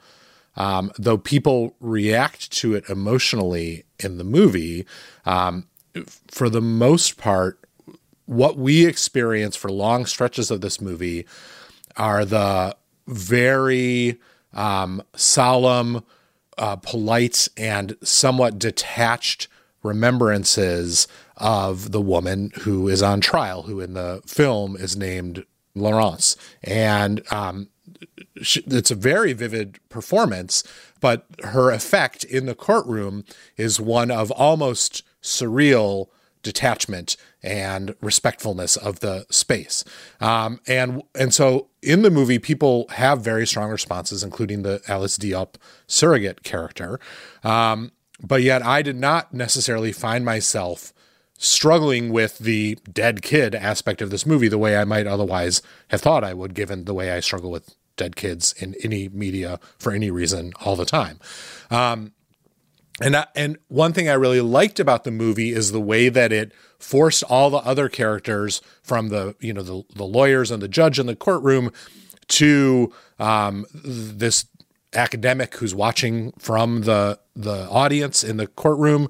[0.56, 4.86] um, though people react to it emotionally in the movie,
[5.26, 5.68] um,
[6.28, 7.60] for the most part,
[8.26, 11.26] what we experience for long stretches of this movie
[11.98, 12.76] are the
[13.08, 14.20] very
[14.54, 16.04] um, solemn,
[16.58, 19.48] uh, polite, and somewhat detached
[19.84, 26.38] remembrances of the woman who is on trial, who in the film is named Laurence.
[26.64, 27.70] And um,
[28.36, 30.64] it's a very vivid performance,
[31.00, 33.26] but her effect in the courtroom
[33.58, 36.08] is one of almost surreal
[36.44, 39.84] detachment and respectfulness of the space.
[40.20, 45.18] Um, and and so in the movie, people have very strong responses, including the Alice
[45.18, 45.56] Diop
[45.88, 47.00] surrogate character.
[47.44, 47.92] Um,
[48.24, 50.94] but yet, I did not necessarily find myself
[51.38, 56.02] struggling with the dead kid aspect of this movie the way I might otherwise have
[56.02, 59.92] thought I would, given the way I struggle with dead kids in any media for
[59.92, 61.20] any reason all the time.
[61.70, 62.14] Um,
[63.00, 66.32] and I, and one thing I really liked about the movie is the way that
[66.32, 70.68] it forced all the other characters from the you know the the lawyers and the
[70.68, 71.72] judge in the courtroom
[72.28, 74.46] to um, this
[74.94, 79.10] academic who's watching from the the audience in the courtroom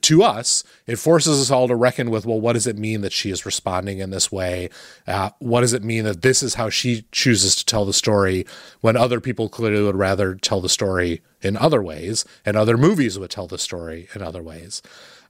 [0.00, 3.12] to us it forces us all to reckon with well what does it mean that
[3.12, 4.68] she is responding in this way?
[5.06, 8.46] Uh, what does it mean that this is how she chooses to tell the story
[8.80, 13.18] when other people clearly would rather tell the story in other ways and other movies
[13.18, 14.82] would tell the story in other ways?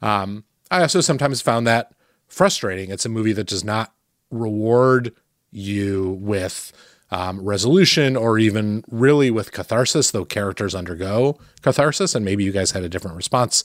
[0.03, 1.93] Um, i also sometimes found that
[2.29, 2.91] frustrating.
[2.91, 3.93] It's a movie that does not
[4.31, 5.13] reward
[5.51, 6.73] you with
[7.11, 12.71] um, resolution or even really with catharsis, though characters undergo catharsis, and maybe you guys
[12.71, 13.65] had a different response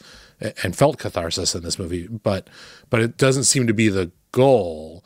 [0.64, 2.50] and felt catharsis in this movie, but
[2.90, 5.04] but it doesn't seem to be the goal.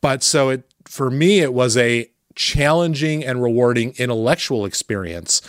[0.00, 5.40] But so it for me, it was a challenging and rewarding intellectual experience,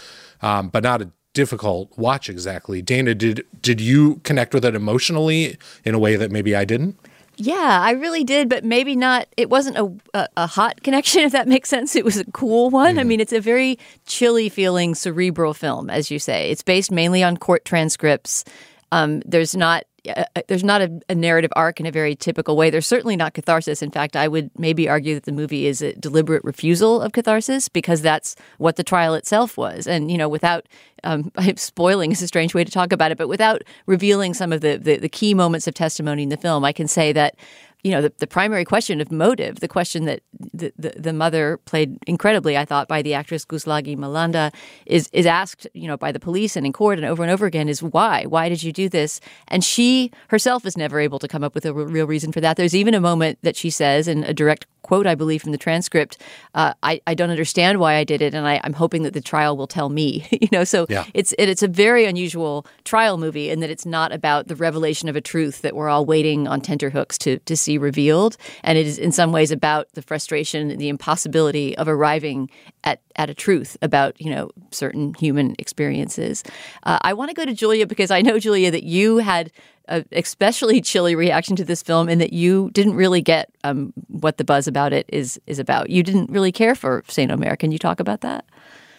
[0.41, 2.81] um, but not a difficult watch exactly.
[2.81, 6.97] Dana, did did you connect with it emotionally in a way that maybe I didn't?
[7.37, 9.27] Yeah, I really did, but maybe not.
[9.37, 11.95] It wasn't a, a, a hot connection, if that makes sense.
[11.95, 12.95] It was a cool one.
[12.95, 12.99] Mm.
[12.99, 16.49] I mean, it's a very chilly feeling, cerebral film, as you say.
[16.51, 18.43] It's based mainly on court transcripts.
[18.91, 22.69] Um, there's not uh, there's not a, a, narrative arc in a very typical way.
[22.69, 23.81] There's certainly not catharsis.
[23.81, 27.69] In fact, I would maybe argue that the movie is a deliberate refusal of catharsis
[27.69, 29.87] because that's what the trial itself was.
[29.87, 30.67] And you know, without
[31.03, 34.61] um, spoiling is a strange way to talk about it, but without revealing some of
[34.61, 37.35] the, the the key moments of testimony in the film, I can say that
[37.83, 40.21] you know, the, the primary question of motive, the question that
[40.53, 44.53] the, the, the, mother played incredibly, I thought, by the actress Guslagie Malanda,
[44.85, 47.45] is is asked, you know, by the police and in court and over and over
[47.45, 48.25] again is why?
[48.25, 49.21] Why did you do this?
[49.47, 52.57] And she herself is never able to come up with a real reason for that.
[52.57, 55.57] There's even a moment that she says in a direct quote, I believe, from the
[55.57, 56.17] transcript.
[56.55, 59.21] Uh, I, I don't understand why I did it, and I, am hoping that the
[59.21, 60.25] trial will tell me.
[60.31, 61.03] you know, so yeah.
[61.13, 65.09] it's it, it's a very unusual trial movie in that it's not about the revelation
[65.09, 68.85] of a truth that we're all waiting on tenterhooks to to see revealed, and it
[68.85, 72.49] is in some ways about the frustration, the impossibility of arriving
[72.83, 76.43] at at a truth about you know certain human experiences.
[76.83, 79.51] Uh, I want to go to Julia because I know Julia that you had
[79.87, 84.37] a especially chilly reaction to this film in that you didn't really get um, what
[84.37, 85.89] the buzz about it is is about.
[85.89, 87.55] You didn't really care for Saint Omer.
[87.55, 88.45] Can you talk about that?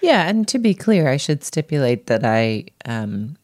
[0.01, 3.37] Yeah, and to be clear, I should stipulate that I, um,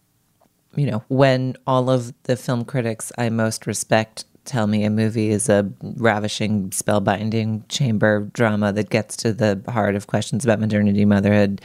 [0.76, 5.30] you know, when all of the film critics I most respect tell me a movie
[5.30, 11.04] is a ravishing, spellbinding chamber drama that gets to the heart of questions about modernity,
[11.04, 11.60] motherhood,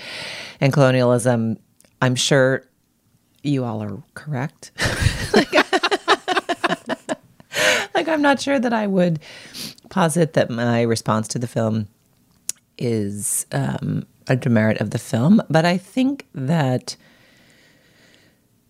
[0.62, 1.58] and colonialism,
[2.02, 2.64] I'm sure
[3.44, 4.72] you all are correct.
[5.34, 5.54] like,
[7.94, 9.20] like, I'm not sure that I would
[9.90, 11.88] posit that my response to the film
[12.78, 16.96] is um, a demerit of the film, but I think that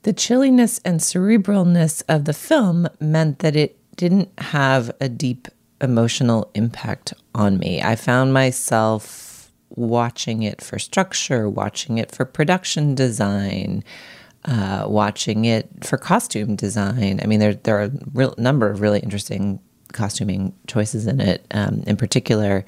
[0.04, 5.50] the chilliness and cerebralness of the film meant that it didn't have a deep
[5.82, 7.82] emotional impact on me.
[7.82, 13.84] I found myself watching it for structure, watching it for production design,
[14.46, 17.20] uh, watching it for costume design.
[17.22, 19.60] I mean, there there are a real number of really interesting
[19.92, 21.46] costuming choices in it.
[21.52, 22.64] Um, in particular,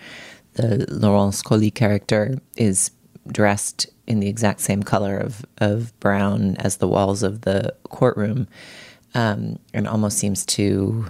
[0.56, 2.92] the Laurence Coly character is
[3.32, 8.50] dressed in the exact same color of of brown as the walls of the courtroom,
[9.14, 11.06] um, and almost seems to.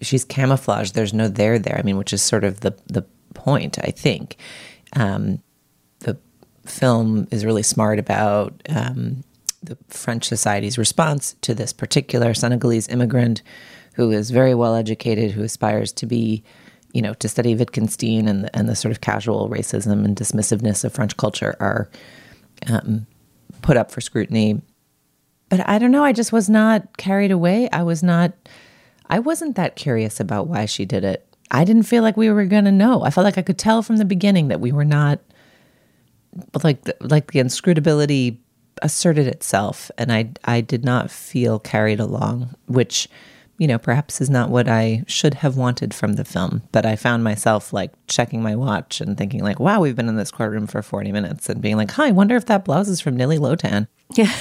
[0.00, 0.94] She's camouflaged.
[0.94, 1.78] There's no there there.
[1.78, 3.02] I mean, which is sort of the the
[3.34, 3.78] point.
[3.82, 4.36] I think.
[4.94, 5.42] Um,
[6.00, 6.18] the
[6.64, 9.24] film is really smart about um,
[9.62, 13.42] the French society's response to this particular Senegalese immigrant
[13.94, 16.44] who is very well educated, who aspires to be,
[16.92, 20.84] you know, to study Wittgenstein and the, and the sort of casual racism and dismissiveness
[20.84, 21.88] of French culture are
[22.68, 23.06] um,
[23.62, 24.60] put up for scrutiny.
[25.48, 26.04] But I don't know.
[26.04, 27.68] I just was not carried away.
[27.72, 28.32] I was not.
[29.08, 31.26] I wasn't that curious about why she did it.
[31.50, 33.02] I didn't feel like we were going to know.
[33.02, 35.20] I felt like I could tell from the beginning that we were not
[36.62, 38.40] like the, like the inscrutability
[38.82, 43.08] asserted itself and I I did not feel carried along, which
[43.58, 46.62] you know, perhaps is not what I should have wanted from the film.
[46.72, 50.16] But I found myself like checking my watch and thinking like, wow, we've been in
[50.16, 53.00] this courtroom for 40 minutes and being like, hi, I wonder if that blouse is
[53.00, 53.88] from Nili Lotan.
[54.14, 54.32] Yeah.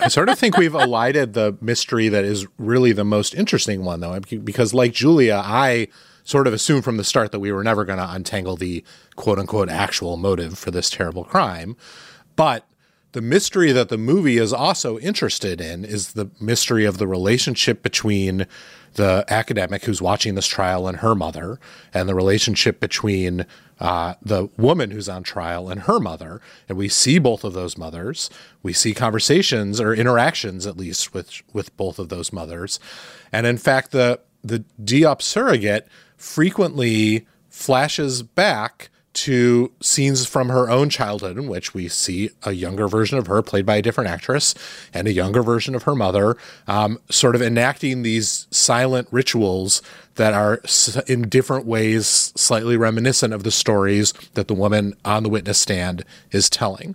[0.00, 4.00] I sort of think we've elided the mystery that is really the most interesting one
[4.00, 5.88] though, because like Julia, I
[6.24, 8.84] sort of assumed from the start that we were never going to untangle the
[9.16, 11.76] quote unquote actual motive for this terrible crime.
[12.36, 12.66] But
[13.12, 17.82] the mystery that the movie is also interested in is the mystery of the relationship
[17.82, 18.46] between
[18.94, 21.58] the academic who's watching this trial and her mother,
[21.94, 23.46] and the relationship between
[23.80, 26.40] uh, the woman who's on trial and her mother.
[26.68, 28.28] And we see both of those mothers.
[28.62, 32.78] We see conversations or interactions, at least, with with both of those mothers.
[33.32, 40.88] And in fact, the the Diop surrogate frequently flashes back to scenes from her own
[40.88, 44.54] childhood in which we see a younger version of her played by a different actress
[44.94, 49.82] and a younger version of her mother um, sort of enacting these silent rituals
[50.14, 50.60] that are
[51.06, 56.04] in different ways slightly reminiscent of the stories that the woman on the witness stand
[56.30, 56.94] is telling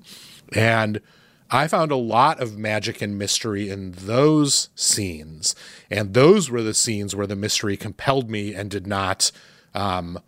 [0.53, 1.01] and
[1.49, 5.55] I found a lot of magic and mystery in those scenes.
[5.89, 9.31] And those were the scenes where the mystery compelled me and did not
[9.73, 10.19] um,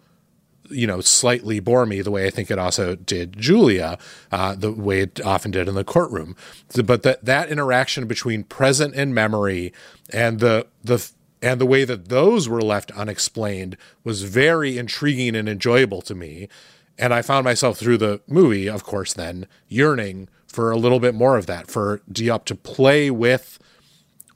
[0.70, 3.98] you know, slightly bore me the way I think it also did Julia,
[4.32, 6.36] uh, the way it often did in the courtroom.
[6.84, 9.74] But that that interaction between present and memory,
[10.12, 11.10] and the the
[11.42, 16.50] and the way that those were left unexplained was very intriguing and enjoyable to me.
[16.98, 21.16] And I found myself through the movie, of course, then yearning for a little bit
[21.16, 23.58] more of that, for Diop to play with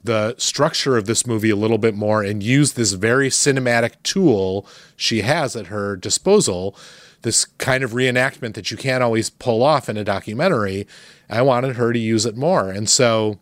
[0.04, 4.66] the structure of this movie a little bit more and use this very cinematic tool
[4.96, 6.76] she has at her disposal
[7.22, 10.86] this kind of reenactment that you can't always pull off in a documentary
[11.28, 12.70] i wanted her to use it more.
[12.70, 13.38] And so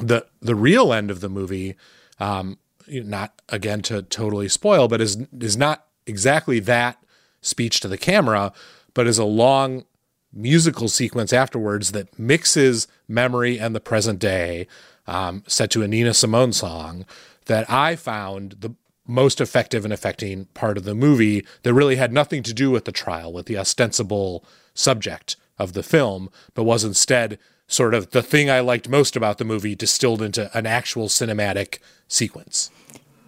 [0.00, 1.76] the the real end of the movie,
[2.18, 6.98] um, not again to totally spoil, but is is not exactly that
[7.40, 8.52] speech to the camera,
[8.94, 9.84] but is a long
[10.32, 14.66] musical sequence afterwards that mixes memory and the present day,
[15.06, 17.04] um, set to a Nina Simone song
[17.46, 18.74] that I found the
[19.06, 22.84] most effective and affecting part of the movie that really had nothing to do with
[22.84, 28.22] the trial, with the ostensible subject of the film, but was instead sort of the
[28.22, 32.70] thing I liked most about the movie distilled into an actual cinematic sequence.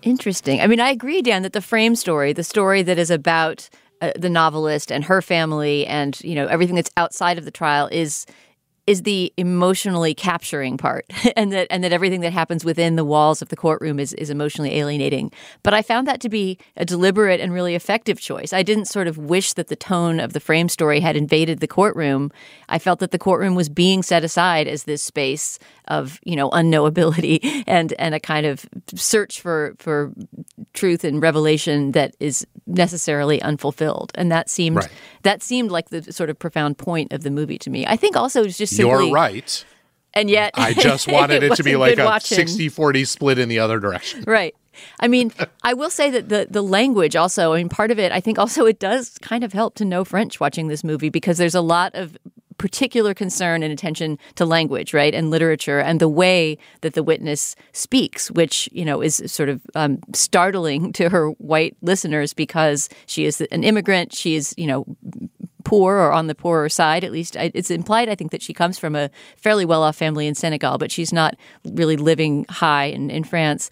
[0.02, 0.60] Interesting.
[0.60, 3.68] I mean, I agree, Dan, that the frame story, the story that is about
[4.00, 7.88] uh, the novelist and her family and you know everything that's outside of the trial
[7.90, 8.26] is
[8.86, 13.40] is the emotionally capturing part and that and that everything that happens within the walls
[13.40, 15.30] of the courtroom is is emotionally alienating.
[15.62, 18.52] But i found that to be a deliberate and really effective choice.
[18.52, 21.66] I didn't sort of wish that the tone of the frame story had invaded the
[21.66, 22.30] courtroom.
[22.68, 26.50] I felt that the courtroom was being set aside as this space of you know
[26.50, 30.12] unknowability and and a kind of search for for
[30.74, 34.12] truth and revelation that is necessarily unfulfilled.
[34.14, 34.88] And that seemed Right.
[35.22, 37.86] that seemed like the sort of profound point of the movie to me.
[37.86, 39.64] I think also it's just simply You're right.
[40.12, 42.36] and yet I just wanted it, to be like a watching.
[42.36, 44.24] 60 40 split in the other direction.
[44.26, 44.54] Right.
[45.00, 45.32] I mean,
[45.62, 48.38] I will say that the the language also, I mean, part of it, I think
[48.38, 51.60] also it does kind of help to know French watching this movie because there's a
[51.60, 52.16] lot of
[52.58, 57.56] particular concern and attention to language, right, and literature, and the way that the witness
[57.72, 63.24] speaks, which you know is sort of um, startling to her white listeners because she
[63.24, 64.84] is an immigrant, she is you know
[65.74, 67.02] poor or on the poorer side.
[67.02, 70.28] At least it's implied, I think, that she comes from a fairly well off family
[70.28, 71.34] in Senegal, but she's not
[71.64, 73.70] really living high in, in France.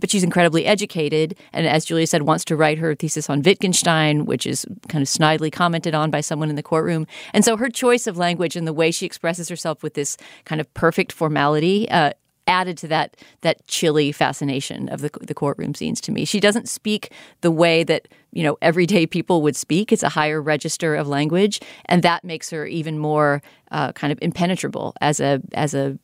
[0.00, 4.24] But she's incredibly educated, and as Julia said, wants to write her thesis on Wittgenstein,
[4.24, 7.06] which is kind of snidely commented on by someone in the courtroom.
[7.34, 10.62] And so her choice of language and the way she expresses herself with this kind
[10.62, 12.12] of perfect formality uh,
[12.46, 16.24] added to that that chilly fascination of the the courtroom scenes to me.
[16.24, 19.92] She doesn't speak the way that you know everyday people would speak.
[19.92, 24.18] It's a higher register of language, and that makes her even more uh, kind of
[24.22, 25.98] impenetrable as a as a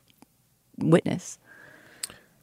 [0.79, 1.39] witness.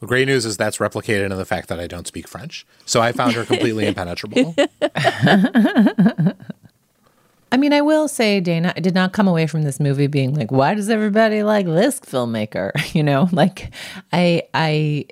[0.01, 2.65] The great news is that's replicated in the fact that I don't speak French.
[2.85, 4.53] So I found her completely impenetrable.
[7.55, 10.33] I mean, I will say, Dana, I did not come away from this movie being
[10.35, 13.73] like, "Why does everybody like this filmmaker?" You know, like
[14.11, 15.05] I, I,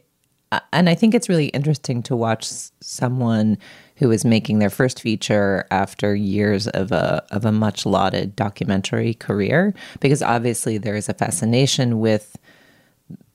[0.52, 2.46] uh, and I think it's really interesting to watch
[2.82, 3.58] someone
[3.96, 9.14] who is making their first feature after years of a of a much lauded documentary
[9.14, 12.36] career, because obviously there is a fascination with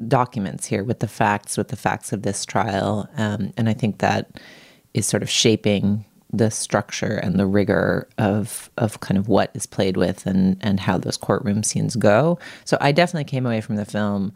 [0.06, 4.00] documents here, with the facts, with the facts of this trial, um, and I think
[4.00, 4.38] that
[4.92, 9.66] is sort of shaping the structure and the rigor of of kind of what is
[9.66, 12.38] played with and and how those courtroom scenes go.
[12.64, 14.32] So I definitely came away from the film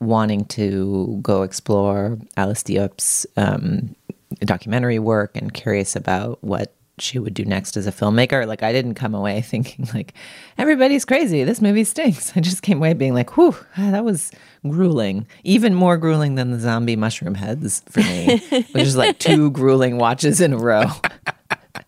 [0.00, 3.94] wanting to go explore Alice Diop's um,
[4.40, 8.46] documentary work and curious about what she would do next as a filmmaker.
[8.46, 10.14] Like I didn't come away thinking like
[10.58, 11.44] everybody's crazy.
[11.44, 12.32] This movie stinks.
[12.36, 14.30] I just came away being like, whew, that was
[14.68, 15.26] grueling.
[15.44, 18.38] Even more grueling than the zombie mushroom heads for me,
[18.72, 20.84] which is like two grueling watches in a row.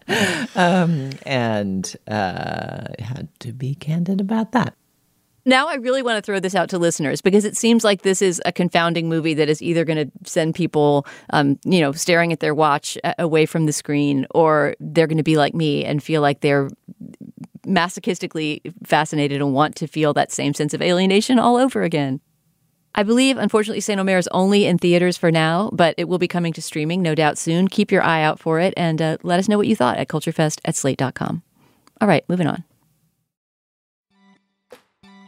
[0.55, 4.75] um, and uh, had to be candid about that.
[5.47, 8.23] Now, I really want to throw this out to listeners because it seems like this
[8.23, 12.33] is a confounding movie that is either going to send people, um, you know, staring
[12.33, 15.85] at their watch uh, away from the screen, or they're going to be like me
[15.85, 16.71] and feel like they're
[17.67, 22.21] masochistically fascinated and want to feel that same sense of alienation all over again.
[22.95, 26.29] I believe, unfortunately, Saint Omer is only in theaters for now, but it will be
[26.29, 27.67] coming to streaming, no doubt, soon.
[27.67, 30.09] Keep your eye out for it and uh, let us know what you thought at
[30.09, 31.43] culturefest at slate.com.
[32.01, 32.65] All right, moving on.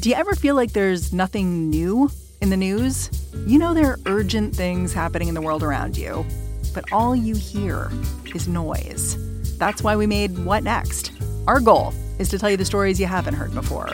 [0.00, 3.10] Do you ever feel like there's nothing new in the news?
[3.46, 6.24] You know, there are urgent things happening in the world around you,
[6.72, 7.90] but all you hear
[8.34, 9.18] is noise.
[9.58, 11.12] That's why we made What Next?
[11.46, 13.90] Our goal is to tell you the stories you haven't heard before,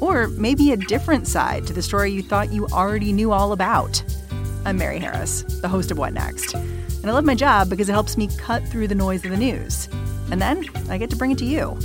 [0.00, 4.02] or maybe a different side to the story you thought you already knew all about.
[4.64, 7.92] I'm Mary Harris, the host of What Next, and I love my job because it
[7.92, 9.90] helps me cut through the noise of the news.
[10.30, 11.78] And then I get to bring it to you.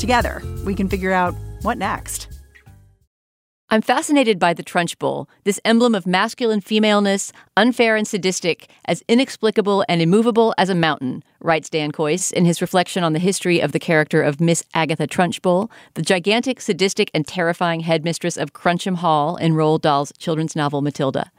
[0.00, 2.31] Together, we can figure out what next.
[3.72, 9.82] I'm fascinated by the Trunchbull, this emblem of masculine femaleness, unfair and sadistic, as inexplicable
[9.88, 13.72] and immovable as a mountain, writes Dan Kois in his reflection on the history of
[13.72, 19.36] the character of Miss Agatha Trunchbull, the gigantic, sadistic, and terrifying headmistress of Crunchem Hall
[19.36, 21.32] in Roald Dahl's children's novel Matilda.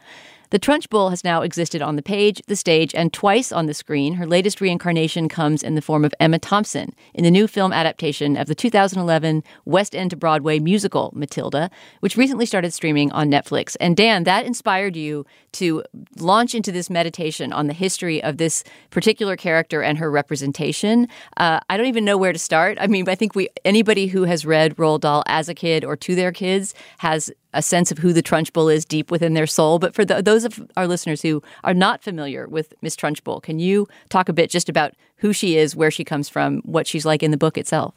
[0.53, 4.13] The Trunchbull has now existed on the page, the stage, and twice on the screen.
[4.13, 8.37] Her latest reincarnation comes in the form of Emma Thompson in the new film adaptation
[8.37, 13.75] of the 2011 West End to Broadway musical Matilda, which recently started streaming on Netflix.
[13.79, 15.83] And Dan, that inspired you to
[16.19, 21.07] launch into this meditation on the history of this particular character and her representation.
[21.35, 22.77] Uh, I don't even know where to start.
[22.79, 25.95] I mean, I think we anybody who has read Roald Dahl as a kid or
[25.95, 29.79] to their kids has a sense of who the Trunchbull is deep within their soul.
[29.79, 33.59] But for the, those of our listeners who are not familiar with Miss Trunchbull, can
[33.59, 37.05] you talk a bit just about who she is, where she comes from, what she's
[37.05, 37.93] like in the book itself?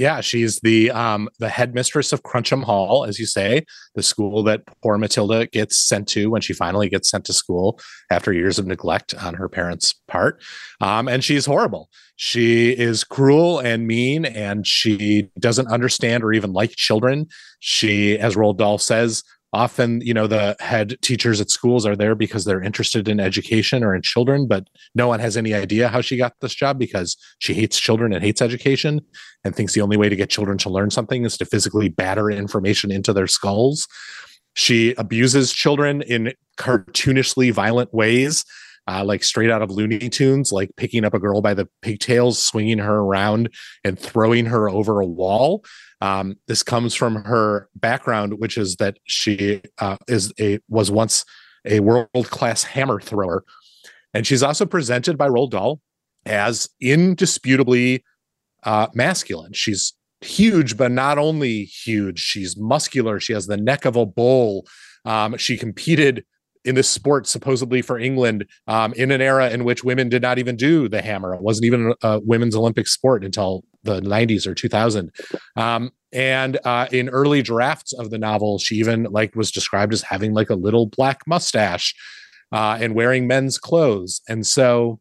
[0.00, 4.62] Yeah, she's the um, the headmistress of Crunchem Hall, as you say, the school that
[4.82, 7.78] poor Matilda gets sent to when she finally gets sent to school
[8.10, 10.42] after years of neglect on her parents' part.
[10.80, 11.90] Um, and she's horrible.
[12.16, 17.26] She is cruel and mean, and she doesn't understand or even like children.
[17.58, 19.22] She, as Roald Dahl says,
[19.52, 23.82] often you know the head teachers at schools are there because they're interested in education
[23.82, 27.16] or in children but no one has any idea how she got this job because
[27.38, 29.00] she hates children and hates education
[29.44, 32.30] and thinks the only way to get children to learn something is to physically batter
[32.30, 33.88] information into their skulls
[34.54, 38.44] she abuses children in cartoonishly violent ways
[38.90, 42.44] uh, like straight out of Looney Tunes, like picking up a girl by the pigtails,
[42.44, 43.48] swinging her around,
[43.84, 45.64] and throwing her over a wall.
[46.00, 51.24] Um, this comes from her background, which is that she uh, is a was once
[51.64, 53.44] a world class hammer thrower,
[54.14, 55.80] and she's also presented by Roald Dahl
[56.26, 58.02] as indisputably
[58.64, 59.52] uh, masculine.
[59.52, 62.20] She's huge, but not only huge.
[62.20, 63.20] She's muscular.
[63.20, 64.66] She has the neck of a bull.
[65.04, 66.24] Um, she competed
[66.64, 70.38] in this sport supposedly for England um, in an era in which women did not
[70.38, 71.34] even do the hammer.
[71.34, 75.10] It wasn't even a women's Olympic sport until the 90s or 2000.
[75.56, 80.02] Um, and uh, in early drafts of the novel, she even like was described as
[80.02, 81.94] having like a little black mustache
[82.52, 84.20] uh, and wearing men's clothes.
[84.28, 85.00] And so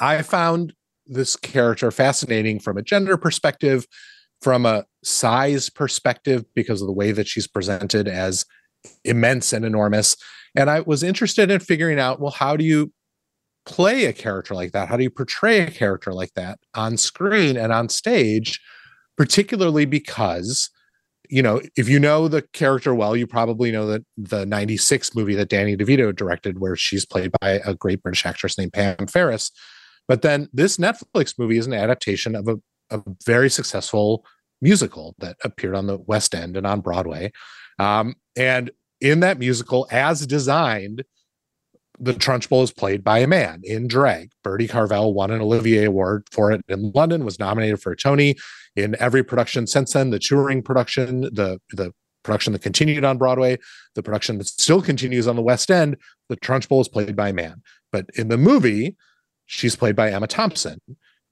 [0.00, 0.74] I found
[1.06, 3.86] this character fascinating from a gender perspective,
[4.42, 8.44] from a size perspective, because of the way that she's presented as
[9.04, 10.16] immense and enormous.
[10.54, 12.92] And I was interested in figuring out, well, how do you
[13.66, 14.88] play a character like that?
[14.88, 18.60] How do you portray a character like that on screen and on stage?
[19.16, 20.70] Particularly because,
[21.28, 25.34] you know, if you know the character well, you probably know that the 96 movie
[25.34, 29.50] that Danny DeVito directed, where she's played by a great British actress named Pam Ferris.
[30.06, 32.56] But then this Netflix movie is an adaptation of a,
[32.90, 34.24] a very successful
[34.60, 37.32] musical that appeared on the West End and on Broadway.
[37.78, 38.70] Um, and
[39.00, 41.04] in that musical, as designed,
[41.98, 44.32] the Trunchbull is played by a man in drag.
[44.42, 48.36] Bertie Carvel won an Olivier Award for it in London, was nominated for a Tony
[48.74, 50.10] in every production since then.
[50.10, 51.92] The touring production, the the
[52.24, 53.58] production that continued on Broadway,
[53.94, 55.96] the production that still continues on the West End,
[56.28, 57.62] the Trunchbull is played by a man.
[57.92, 58.96] But in the movie,
[59.46, 60.80] she's played by Emma Thompson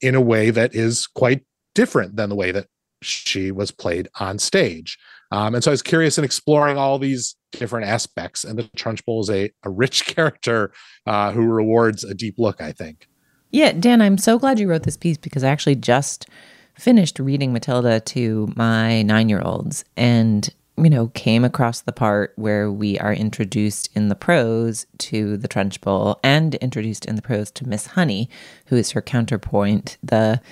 [0.00, 2.66] in a way that is quite different than the way that
[3.02, 4.98] she was played on stage.
[5.32, 8.44] Um, and so I was curious in exploring all these different aspects.
[8.44, 10.72] And the Trunchbull is a, a rich character
[11.06, 13.08] uh, who rewards a deep look, I think.
[13.50, 16.28] Yeah, Dan, I'm so glad you wrote this piece because I actually just
[16.74, 22.34] finished reading Matilda to my nine year olds and, you know, came across the part
[22.36, 27.50] where we are introduced in the prose to the Trunchbull and introduced in the prose
[27.52, 28.28] to Miss Honey,
[28.66, 30.42] who is her counterpoint, the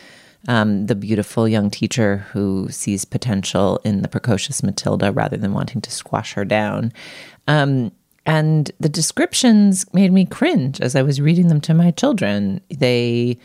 [0.48, 5.80] um, the beautiful young teacher who sees potential in the precocious Matilda rather than wanting
[5.82, 6.92] to squash her down.
[7.46, 7.92] Um,
[8.26, 12.60] and the descriptions made me cringe as I was reading them to my children.
[12.70, 13.38] They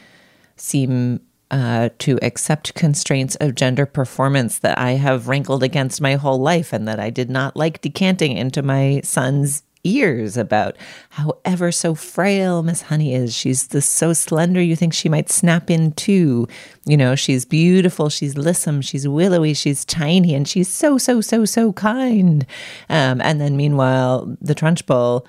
[0.57, 1.21] seem
[1.51, 6.73] uh, to accept constraints of gender performance that I have rankled against my whole life
[6.73, 10.75] and that I did not like decanting into my son's ears about
[11.11, 13.33] how ever so frail Miss Honey is.
[13.33, 16.47] She's the, so slender you think she might snap in two.
[16.86, 21.45] You know, she's beautiful, she's lissom, she's willowy, she's tiny, and she's so, so, so,
[21.45, 22.45] so kind.
[22.89, 25.25] Um, and then meanwhile, the Trunchbull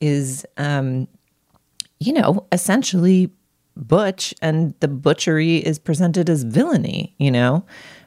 [0.00, 1.08] is, um,
[2.00, 3.30] you know, essentially
[3.76, 7.64] butch, and the butchery is presented as villainy, you know?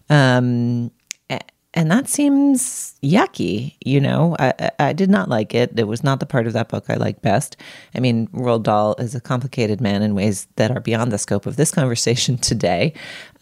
[0.10, 0.92] Um,
[1.78, 4.36] and that seems yucky you know?
[4.40, 5.78] I, I did not like it.
[5.80, 7.56] It was not the part of that book i liked best.
[7.94, 11.46] I mean roald dahl is a complicated man in ways that are beyond the scope
[11.46, 12.94] of this conversation today.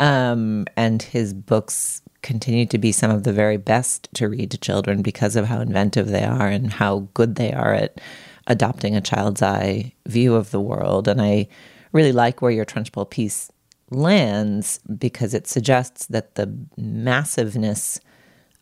[0.01, 4.57] Um, and his books continue to be some of the very best to read to
[4.57, 8.01] children because of how inventive they are and how good they are at
[8.47, 11.07] adopting a child's eye view of the world.
[11.07, 11.47] And I
[11.93, 13.49] really like where your Trunchbull piece
[13.91, 17.99] lands because it suggests that the massiveness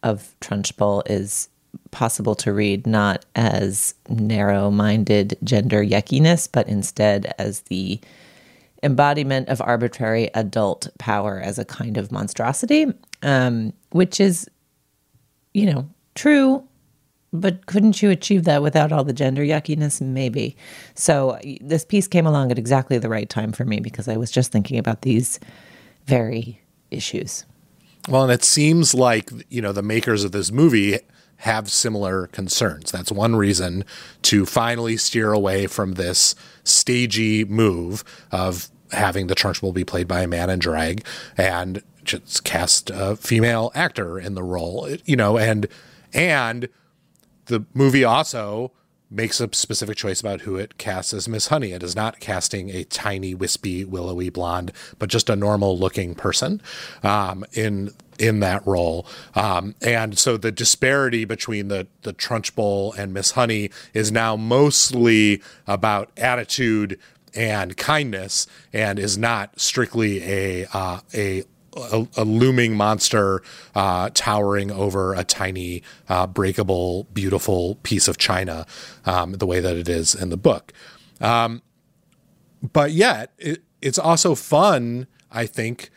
[0.03, 1.49] of Trunchbull is
[1.91, 7.99] possible to read not as narrow minded gender yuckiness, but instead as the
[8.83, 12.85] embodiment of arbitrary adult power as a kind of monstrosity,
[13.21, 14.49] um, which is,
[15.53, 16.63] you know, true.
[17.31, 20.01] But couldn't you achieve that without all the gender yuckiness?
[20.01, 20.55] Maybe.
[20.93, 24.29] So this piece came along at exactly the right time for me because I was
[24.29, 25.39] just thinking about these
[26.05, 27.45] very issues.
[28.09, 30.99] Well, and it seems like, you know, the makers of this movie
[31.37, 32.91] have similar concerns.
[32.91, 33.85] That's one reason
[34.23, 40.21] to finally steer away from this stagey move of having the Trunchbull be played by
[40.21, 41.05] a man in drag
[41.37, 45.67] and just cast a female actor in the role, you know, and
[46.13, 46.69] and
[47.45, 48.71] the movie also
[49.13, 51.71] makes a specific choice about who it casts as Miss Honey.
[51.71, 56.61] It is not casting a tiny, wispy, willowy blonde, but just a normal looking person
[57.03, 59.07] um, in in that role.
[59.35, 65.41] Um, and so the disparity between the the Trunchbull and Miss Honey is now mostly
[65.67, 66.99] about attitude
[67.35, 71.43] and kindness, and is not strictly a uh, a
[71.75, 73.41] a, a, looming monster
[73.75, 78.65] uh, towering over a tiny, uh, breakable, beautiful piece of china,
[79.05, 80.73] um, the way that it is in the book.
[81.21, 81.61] Um,
[82.71, 85.89] but yet, it, it's also fun, I think,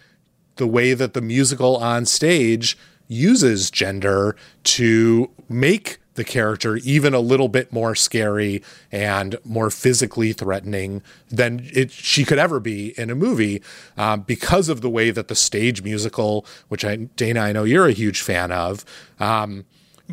[0.56, 2.76] the way that the musical on stage
[3.08, 10.32] uses gender to make the character even a little bit more scary and more physically
[10.32, 13.62] threatening than it, she could ever be in a movie
[13.96, 17.86] um, because of the way that the stage musical, which I, Dana, I know you're
[17.86, 18.84] a huge fan of,
[19.20, 19.64] um,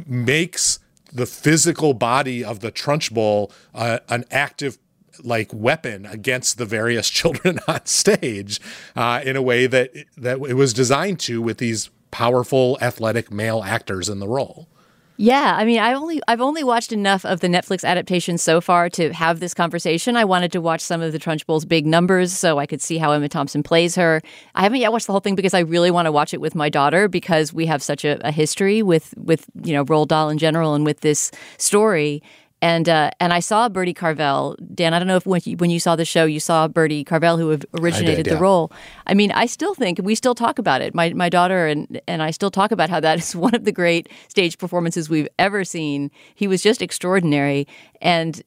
[0.06, 0.80] makes
[1.12, 4.78] the physical body of the Trunchbull uh, an active
[5.24, 8.60] like weapon against the various children on stage
[8.96, 13.64] uh, in a way that that it was designed to with these powerful athletic male
[13.64, 14.68] actors in the role.
[15.16, 18.90] Yeah, I mean, I only I've only watched enough of the Netflix adaptation so far
[18.92, 20.18] to have this conversation.
[20.18, 23.12] I wanted to watch some of the Trunchbull's big numbers so I could see how
[23.12, 24.24] Emma Thompson plays her.
[24.56, 26.56] I haven't yet watched the whole thing because I really want to watch it with
[26.56, 30.30] my daughter because we have such a, a history with with you know Roald Dahl
[30.30, 32.24] in general and with this story.
[32.64, 34.56] And uh, and I saw Bertie Carvel.
[34.74, 37.04] Dan, I don't know if when you, when you saw the show, you saw Bertie
[37.04, 38.36] Carvel, who originated did, yeah.
[38.36, 38.72] the role.
[39.06, 40.96] I mean, I still think we still talk about it.
[40.96, 43.74] My my daughter and and I still talk about how that is one of the
[43.74, 46.10] great stage performances we've ever seen.
[46.36, 47.68] He was just extraordinary,
[48.02, 48.42] and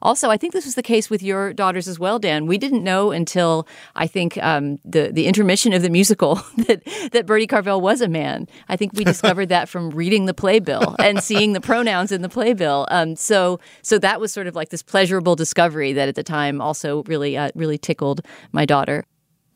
[0.00, 2.46] also, I think this was the case with your daughters as well, Dan.
[2.46, 6.36] We didn't know until I think um, the the intermission of the musical
[6.68, 6.82] that
[7.12, 8.46] that Bertie Carvel was a man.
[8.68, 12.28] I think we discovered that from reading the playbill and seeing the pronouns in the
[12.28, 12.86] playbill.
[12.90, 16.60] Um, so so that was sort of like this pleasurable discovery that at the time
[16.60, 18.20] also really uh, really tickled
[18.52, 19.04] my daughter.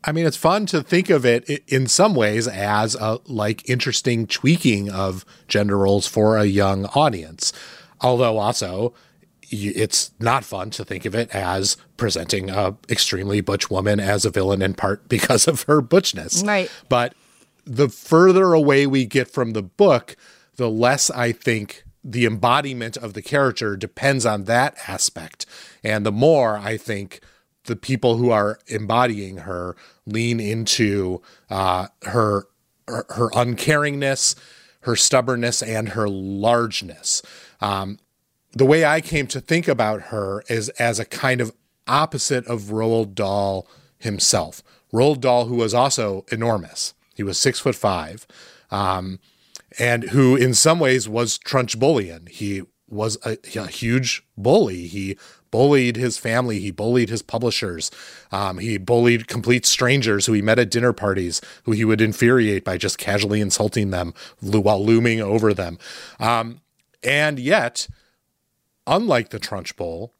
[0.05, 4.27] I mean, it's fun to think of it in some ways as a like interesting
[4.27, 7.53] tweaking of gender roles for a young audience.
[8.01, 8.93] Although also
[9.53, 14.29] it's not fun to think of it as presenting a extremely butch woman as a
[14.29, 16.45] villain in part because of her butchness.
[16.45, 16.69] Right.
[16.89, 17.13] But
[17.65, 20.15] the further away we get from the book,
[20.55, 25.45] the less I think the embodiment of the character depends on that aspect.
[25.83, 27.21] And the more I think
[27.65, 29.75] the people who are embodying her
[30.05, 32.47] lean into uh, her,
[32.87, 34.35] her her uncaringness,
[34.81, 37.21] her stubbornness, and her largeness.
[37.61, 37.99] Um,
[38.53, 41.53] the way I came to think about her is as a kind of
[41.87, 44.61] opposite of Roald Dahl himself.
[44.93, 48.27] Roald Dahl, who was also enormous, he was six foot five,
[48.71, 49.19] um,
[49.79, 52.29] and who in some ways was Trunchbullian.
[52.29, 54.87] He was a, a, huge bully.
[54.87, 55.17] He
[55.49, 56.59] bullied his family.
[56.59, 57.89] He bullied his publishers.
[58.31, 62.63] Um, he bullied complete strangers who he met at dinner parties, who he would infuriate
[62.63, 65.79] by just casually insulting them while looming over them.
[66.19, 66.61] Um,
[67.03, 67.87] and yet,
[68.87, 70.11] unlike the Trunchbull,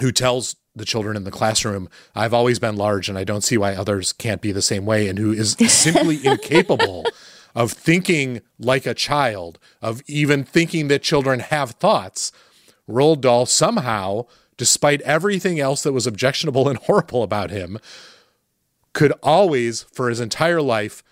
[0.00, 3.58] who tells the children in the classroom, I've always been large and I don't see
[3.58, 7.04] why others can't be the same way, and who is simply incapable
[7.54, 12.30] of thinking like a child, of even thinking that children have thoughts,
[12.88, 14.26] Roald Dahl somehow,
[14.56, 17.78] despite everything else that was objectionable and horrible about him,
[18.92, 21.02] could always, for his entire life,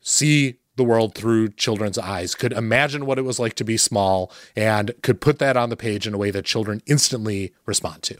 [0.00, 4.30] see the world through children's eyes, could imagine what it was like to be small,
[4.54, 8.16] and could put that on the page in a way that children instantly respond to.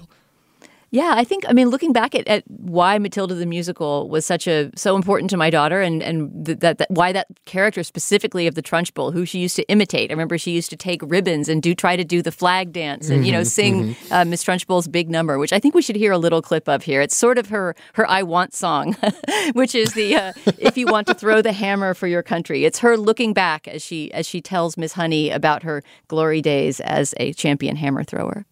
[0.92, 4.46] Yeah, I think I mean looking back at, at why Matilda the musical was such
[4.46, 8.46] a so important to my daughter and and th- that, that why that character specifically
[8.46, 10.10] of the Trunchbull who she used to imitate.
[10.10, 13.10] I remember she used to take ribbons and do try to do the flag dance
[13.10, 14.12] and you know Mhm, sing mhm.
[14.12, 16.84] uh, Miss Trunchbull's big number, which I think we should hear a little clip of
[16.84, 17.00] here.
[17.02, 18.96] It's sort of her her I want song,
[19.54, 22.64] which is the uh, if you want to throw the hammer for your country.
[22.64, 26.78] It's her looking back as she as she tells Miss Honey about her glory days
[26.80, 28.46] as a champion hammer thrower.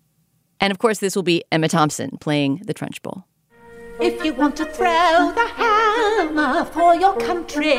[0.60, 3.24] And of course, this will be Emma Thompson playing the Trunchbull.
[4.00, 7.70] If you want to throw the hammer for your country,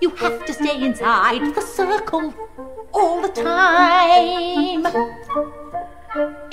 [0.00, 2.32] you have to stay inside the circle
[2.92, 4.86] all the time.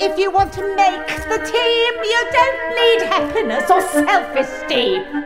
[0.00, 5.24] If you want to make the team, you don't need happiness or self esteem.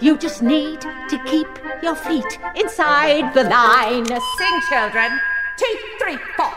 [0.00, 1.46] You just need to keep
[1.82, 4.06] your feet inside the line.
[4.06, 5.20] Sing, children.
[5.58, 6.52] Two, three, four.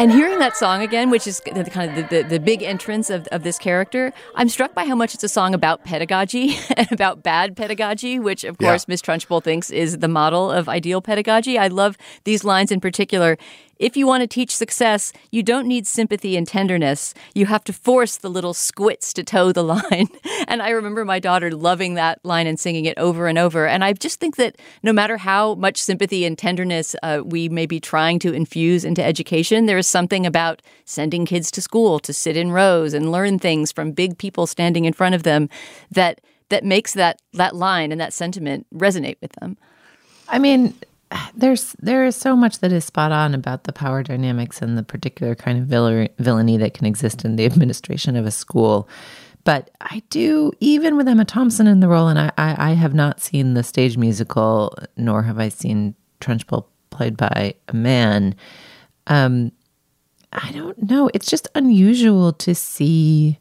[0.00, 3.08] And hearing that song again, which is the, kind of the, the, the big entrance
[3.10, 6.90] of, of this character, I'm struck by how much it's a song about pedagogy and
[6.92, 8.68] about bad pedagogy, which of Yeah.
[8.68, 11.58] course Miss Trunchbull thinks is the model of ideal pedagogy.
[11.58, 13.38] I love these lines in particular.
[13.78, 17.14] If you want to teach success, you don't need sympathy and tenderness.
[17.34, 20.08] You have to force the little squits to toe the line.
[20.46, 23.66] And I remember my daughter loving that line and singing it over and over.
[23.66, 27.66] And I just think that no matter how much sympathy and tenderness uh, we may
[27.66, 32.12] be trying to infuse into education, there is something about sending kids to school to
[32.12, 35.48] sit in rows and learn things from big people standing in front of them
[35.90, 39.56] that that makes that that line and that sentiment resonate with them.
[40.28, 40.74] I mean,
[41.34, 44.82] there's there is so much that is spot on about the power dynamics and the
[44.82, 48.88] particular kind of vill- villainy that can exist in the administration of a school.
[49.44, 52.92] But I do, even with Emma Thompson in the role, and I, I, I have
[52.92, 58.34] not seen the stage musical, nor have I seen Trunchbull played by a man.
[59.06, 59.52] Um,
[60.32, 61.08] I don't know.
[61.14, 63.38] It's just unusual to see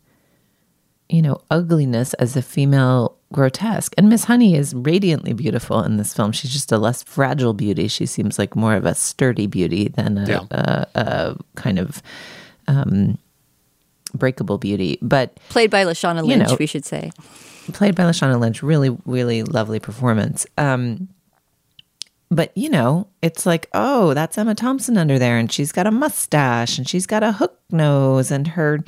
[1.10, 3.94] you know, ugliness as a female grotesque.
[3.98, 6.32] And Miss Honey is radiantly beautiful in this film.
[6.32, 7.88] She's just a less fragile beauty.
[7.88, 10.40] She seems like more of a sturdy beauty than a, Yeah.
[10.52, 12.02] a, a kind of
[12.68, 13.18] um,
[14.14, 14.98] breakable beauty.
[15.02, 17.12] But Played by Lashana you Lynch, know, we should say.
[17.74, 18.64] played by Lashana Lynch.
[18.64, 20.46] Really, really lovely performance.
[20.58, 21.10] Um,
[22.30, 25.92] but you know, it's like, oh, that's Emma Thompson under there, and she's got a
[25.92, 28.80] mustache, and she's got a hook nose, and her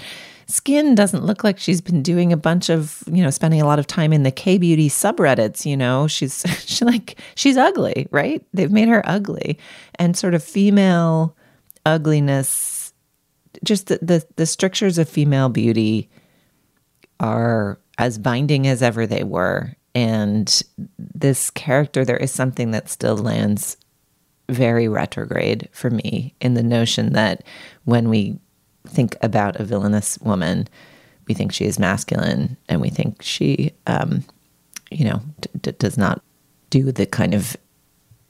[0.49, 3.79] skin doesn't look like she's been doing a bunch of, you know, spending a lot
[3.79, 5.65] of time in the K beauty subreddits.
[5.65, 8.45] You know, she's she like she's ugly, right?
[8.53, 9.57] They've made her ugly,
[9.95, 11.35] and sort of female
[11.85, 12.93] ugliness.
[13.63, 16.09] Just the the, the strictures of female beauty
[17.19, 19.75] are as binding as ever they were.
[19.95, 20.61] And
[20.97, 23.75] this character, there is something that still lands
[24.47, 27.43] very retrograde for me in the notion that
[27.85, 28.39] when we
[28.87, 30.67] think about a villainous woman,
[31.27, 34.23] we think she is masculine and we think she, um,
[34.91, 36.21] you know, d- d- does not
[36.69, 37.55] do the kind of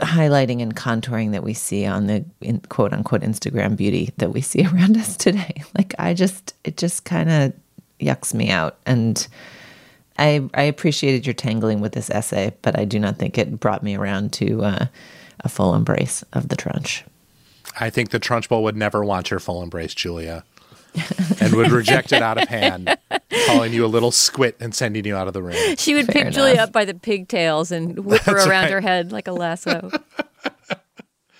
[0.02, 4.42] highlighting and contouring that we see on the in, quote unquote Instagram beauty that we
[4.42, 5.64] see around us today.
[5.78, 7.54] Like, I just, it just kind of
[8.02, 8.78] yucks me out.
[8.86, 9.26] And
[10.18, 13.82] I, I appreciated your tangling with this essay, but I do not think it brought
[13.84, 14.86] me around to uh,
[15.40, 17.04] a full embrace of the trunch.
[17.80, 20.44] I think the Trunchbull would never want your full embrace, Julia,
[21.40, 22.98] and would reject it out of hand,
[23.48, 25.76] calling you a little squit and sending you out of the room.
[25.78, 28.72] She would Fair pick Julia up by the pigtails and whip her around right.
[28.72, 29.92] her head like a lasso.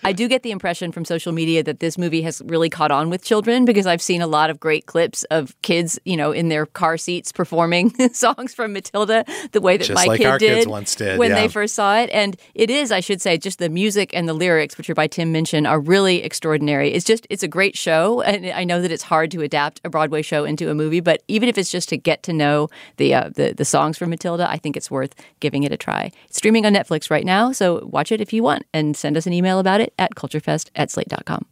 [0.04, 3.10] I do get the impression from social media that this movie has really caught on
[3.10, 6.50] with children because I've seen a lot of great clips of kids, you know, in
[6.50, 10.38] their car seats performing songs from Matilda the way that Just my like kid our
[10.38, 11.42] did kids once did, when yeah.
[11.42, 12.10] they first saw it.
[12.12, 15.08] And it is, I should say, just the music and the lyrics, which are by
[15.08, 16.94] Tim Minchin, are really extraordinary.
[16.94, 18.22] It's just, it's a great show.
[18.22, 21.24] And I know that it's hard to adapt a Broadway show into a movie, but
[21.28, 24.50] even if it's just to get to know the, uh, the, the songs from Matilda,
[24.50, 26.12] I think it's worth giving it a try.
[26.28, 29.28] It's streaming on Netflix right now, so watch it if you want and send us
[29.28, 31.46] an email about it at culturefest at slate.com.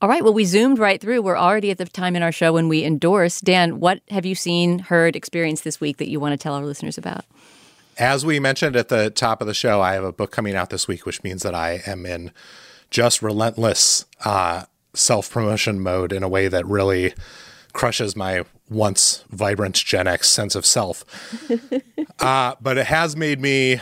[0.00, 1.22] All right, well, we zoomed right through.
[1.22, 3.40] We're already at the time in our show when we endorse.
[3.40, 6.64] Dan, what have you seen, heard, experienced this week that you want to tell our
[6.64, 7.24] listeners about?
[7.98, 10.70] As we mentioned at the top of the show, I have a book coming out
[10.70, 12.32] this week, which means that I am in
[12.90, 17.14] just relentless uh, self promotion mode in a way that really
[17.72, 21.04] crushes my once vibrant Gen X sense of self.
[22.18, 23.80] uh, but it has made me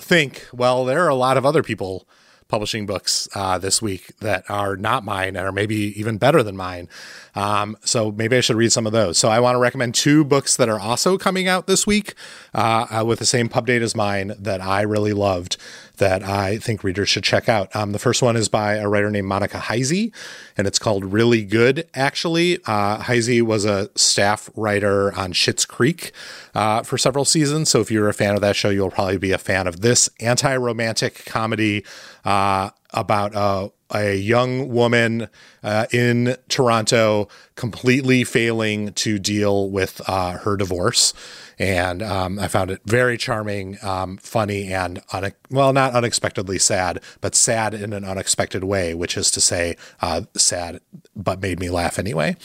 [0.00, 2.06] think well, there are a lot of other people
[2.48, 6.54] publishing books uh, this week that are not mine and are maybe even better than
[6.54, 6.86] mine.
[7.34, 9.18] Um, so maybe I should read some of those.
[9.18, 12.14] So I want to recommend two books that are also coming out this week
[12.54, 15.56] uh, uh, with the same pub date as mine that I really loved
[15.98, 17.74] that I think readers should check out.
[17.76, 20.12] Um, the first one is by a writer named Monica Heisey,
[20.56, 22.58] and it's called Really Good, actually.
[22.66, 26.12] Uh, Heisey was a staff writer on Schitt's Creek
[26.54, 27.70] uh, for several seasons.
[27.70, 30.08] So if you're a fan of that show, you'll probably be a fan of this
[30.18, 31.84] anti romantic comedy
[32.24, 35.28] uh, about a, a young woman
[35.62, 41.12] uh, in Toronto completely failing to deal with uh, her divorce.
[41.58, 47.00] And um, I found it very charming, um, funny, and une- well, not unexpectedly sad,
[47.20, 50.80] but sad in an unexpected way, which is to say, uh, sad,
[51.14, 52.36] but made me laugh anyway.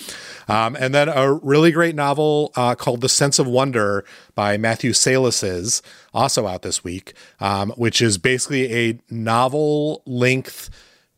[0.47, 4.91] Um, and then a really great novel uh, called The Sense of Wonder by Matthew
[4.91, 5.81] Salesses,
[6.13, 10.69] also out this week, um, which is basically a novel length.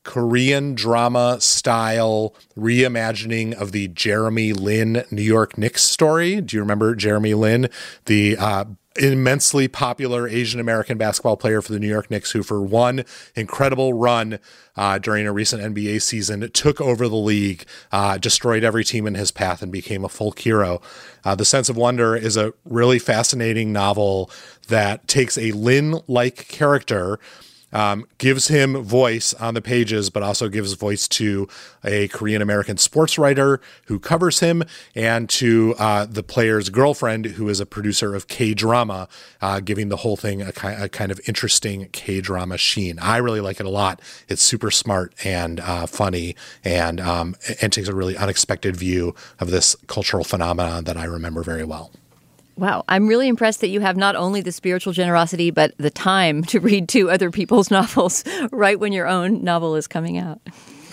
[0.04, 6.42] Korean drama style reimagining of the Jeremy Lin New York Knicks story.
[6.42, 7.70] Do you remember Jeremy Lin,
[8.06, 8.66] the uh,
[9.00, 13.94] immensely popular Asian American basketball player for the New York Knicks, who for one incredible
[13.94, 14.40] run
[14.76, 19.16] uh, during a recent NBA season took over the league, uh, destroyed every team in
[19.16, 20.82] his path, and became a folk hero.
[21.24, 24.30] Uh, the Sense of Wonder is a really fascinating novel
[24.68, 27.20] that takes a Lin like character
[27.72, 31.48] um, gives him voice on the pages, but also gives voice to
[31.84, 34.64] a Korean American sports writer who covers him
[34.96, 39.08] and to uh, the player's girlfriend, who is a producer of K drama,
[39.42, 43.00] uh, giving the whole thing a, ki- a, kind of interesting K drama sheen.
[43.00, 44.02] I really like it a lot.
[44.28, 49.52] It's super smart and uh, funny and, um, and takes a really unexpected view of
[49.52, 51.92] this cultural phenomenon that I remember very well.
[52.60, 52.84] Wow.
[52.90, 56.60] I'm really impressed that you have not only the spiritual generosity, but the time to
[56.60, 60.42] read two other people's novels right when your own novel is coming out.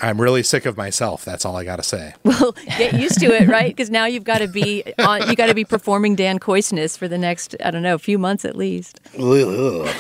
[0.01, 1.25] I'm really sick of myself.
[1.25, 2.15] That's all I got to say.
[2.23, 3.75] Well, get used to it, right?
[3.75, 7.09] Because now you've got to be on, you got to be performing Dan Koisness for
[7.09, 9.01] the next, I don't know, few months at least.
[9.17, 9.91] you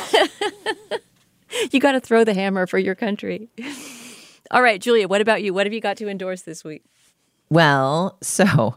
[1.80, 3.48] got to throw the hammer for your country.
[4.52, 5.52] All right, Julia, what about you?
[5.52, 6.84] What have you got to endorse this week?
[7.48, 8.76] Well, so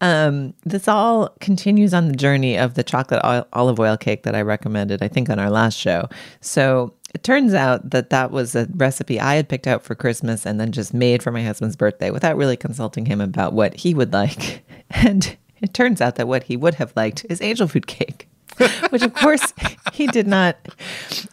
[0.00, 3.20] um, this all continues on the journey of the chocolate
[3.52, 6.08] olive oil cake that I recommended, I think, on our last show.
[6.40, 10.44] So it turns out that that was a recipe I had picked out for Christmas
[10.44, 13.94] and then just made for my husband's birthday without really consulting him about what he
[13.94, 14.64] would like.
[14.88, 18.28] And it turns out that what he would have liked is angel food cake.
[18.90, 19.52] Which, of course,
[19.92, 20.56] he did not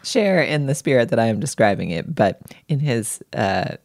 [0.04, 3.76] share in the spirit that I am describing it, but in his uh,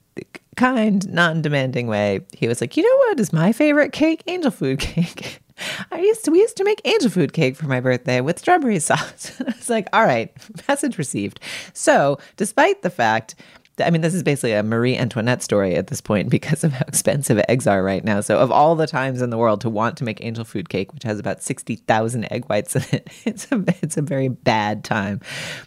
[0.58, 4.22] kind, non demanding way, he was like, You know what is my favorite cake?
[4.26, 5.40] Angel food cake.
[5.90, 8.78] I used to, we used to make angel food cake for my birthday with strawberry
[8.80, 9.32] sauce.
[9.40, 10.32] I was like, all right,
[10.68, 11.40] message received.
[11.72, 13.34] So, despite the fact
[13.80, 16.84] I mean, this is basically a Marie Antoinette story at this point because of how
[16.88, 18.20] expensive eggs are right now.
[18.20, 20.92] So, of all the times in the world to want to make angel food cake,
[20.92, 25.20] which has about 60,000 egg whites in it, it's a, it's a very bad time.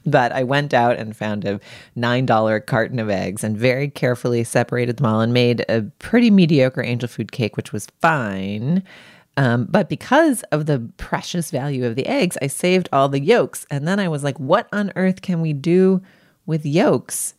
[0.05, 1.59] But I went out and found a
[1.97, 6.83] $9 carton of eggs and very carefully separated them all and made a pretty mediocre
[6.83, 8.83] angel food cake, which was fine.
[9.37, 13.65] Um, but because of the precious value of the eggs, I saved all the yolks.
[13.71, 16.01] And then I was like, what on earth can we do
[16.45, 17.33] with yolks?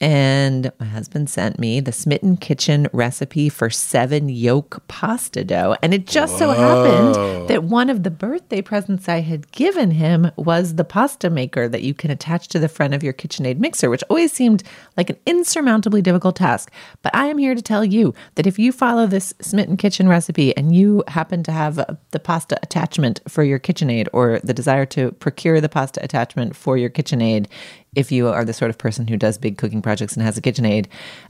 [0.00, 5.76] And my husband sent me the Smitten Kitchen recipe for seven yolk pasta dough.
[5.82, 10.30] And it just so happened that one of the birthday presents I had given him
[10.36, 13.90] was the pasta maker that you can attach to the front of your KitchenAid mixer,
[13.90, 14.62] which always seemed
[14.96, 16.72] like an insurmountably difficult task.
[17.02, 20.56] But I am here to tell you that if you follow this Smitten Kitchen recipe
[20.56, 25.12] and you happen to have the pasta attachment for your KitchenAid or the desire to
[25.12, 27.48] procure the pasta attachment for your KitchenAid,
[27.94, 30.42] if you are the sort of person who does big cooking projects and has a
[30.42, 30.86] KitchenAid.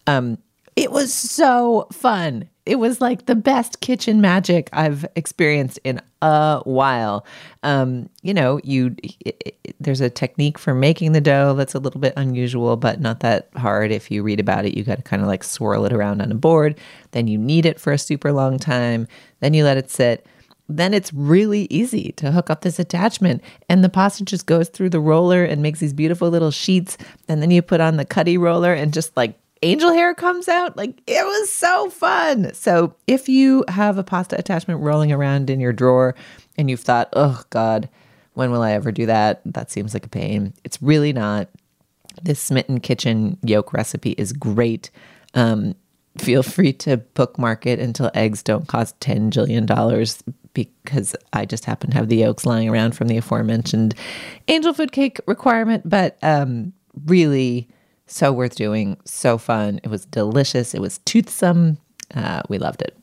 [0.06, 0.38] Um,
[0.76, 2.48] it was so fun.
[2.64, 7.26] It was like the best kitchen magic I've experienced in a while.
[7.62, 11.80] Um, you know, you it, it, there's a technique for making the dough that's a
[11.80, 13.90] little bit unusual, but not that hard.
[13.90, 16.30] If you read about it, you got to kind of like swirl it around on
[16.30, 16.78] a board.
[17.10, 19.08] Then you knead it for a super long time.
[19.40, 20.26] Then you let it sit
[20.76, 23.42] then it's really easy to hook up this attachment.
[23.68, 26.96] And the pasta just goes through the roller and makes these beautiful little sheets.
[27.28, 30.76] And then you put on the cutty roller and just like angel hair comes out.
[30.76, 32.54] Like it was so fun.
[32.54, 36.14] So if you have a pasta attachment rolling around in your drawer
[36.56, 37.88] and you've thought oh god
[38.34, 39.42] when will i ever do that?
[39.44, 40.54] That seems like a pain.
[40.64, 41.48] It's really not.
[42.22, 44.90] This smitten kitchen yolk recipe is great.
[45.34, 45.74] Um,
[46.18, 51.90] feel free to bookmark it until eggs don't cost $10 jillion because I just happen
[51.90, 53.94] to have the yolks lying around from the aforementioned
[54.48, 55.88] angel food cake requirement.
[55.88, 56.72] But um,
[57.06, 57.68] really,
[58.06, 59.80] so worth doing, so fun.
[59.82, 61.78] It was delicious, it was toothsome.
[62.14, 62.96] Uh, we loved it.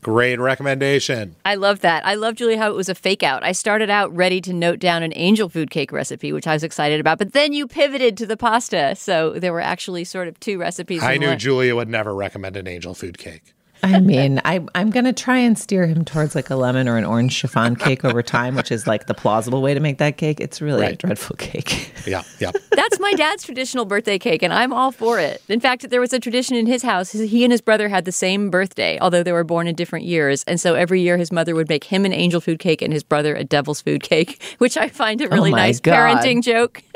[0.00, 1.34] Great recommendation.
[1.44, 2.06] I love that.
[2.06, 3.42] I love, Julia, how it was a fake out.
[3.42, 6.62] I started out ready to note down an angel food cake recipe, which I was
[6.62, 8.94] excited about, but then you pivoted to the pasta.
[8.94, 11.02] So there were actually sort of two recipes.
[11.02, 11.38] I knew one.
[11.38, 13.54] Julia would never recommend an angel food cake.
[13.82, 16.96] I mean, I, I'm going to try and steer him towards like a lemon or
[16.96, 20.16] an orange chiffon cake over time, which is like the plausible way to make that
[20.16, 20.40] cake.
[20.40, 21.92] It's really a dreadful cake.
[22.06, 22.50] Yeah, yeah.
[22.70, 25.42] That's my dad's traditional birthday cake, and I'm all for it.
[25.48, 27.12] In fact, there was a tradition in his house.
[27.12, 30.44] He and his brother had the same birthday, although they were born in different years.
[30.44, 33.02] And so every year, his mother would make him an angel food cake and his
[33.02, 35.94] brother a devil's food cake, which I find a oh really my nice God.
[35.94, 36.82] parenting joke.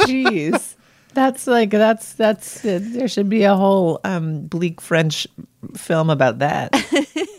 [0.00, 0.74] Jeez.
[1.12, 5.26] That's like that's that's there should be a whole um, bleak French
[5.76, 6.74] film about that.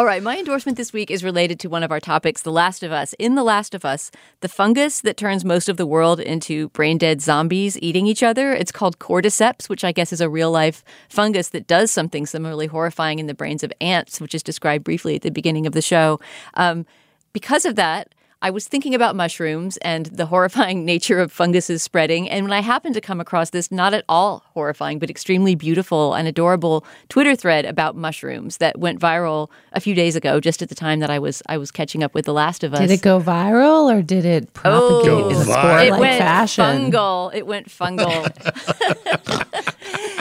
[0.00, 2.84] All right, my endorsement this week is related to one of our topics, The Last
[2.84, 3.16] of Us.
[3.18, 4.12] In The Last of Us,
[4.42, 8.52] the fungus that turns most of the world into brain dead zombies eating each other,
[8.52, 12.68] it's called cordyceps, which I guess is a real life fungus that does something similarly
[12.68, 15.82] horrifying in the brains of ants, which is described briefly at the beginning of the
[15.82, 16.20] show.
[16.54, 16.86] Um,
[17.32, 22.30] because of that, I was thinking about mushrooms and the horrifying nature of funguses spreading.
[22.30, 26.14] And when I happened to come across this not at all horrifying, but extremely beautiful
[26.14, 30.68] and adorable Twitter thread about mushrooms that went viral a few days ago, just at
[30.68, 32.80] the time that I was I was catching up with The Last of Us.
[32.80, 36.18] Did it go viral or did it oh, propagate Oh, in a it sport-like went
[36.18, 36.64] fashion?
[36.64, 37.34] fungal.
[37.34, 38.22] It went fungal.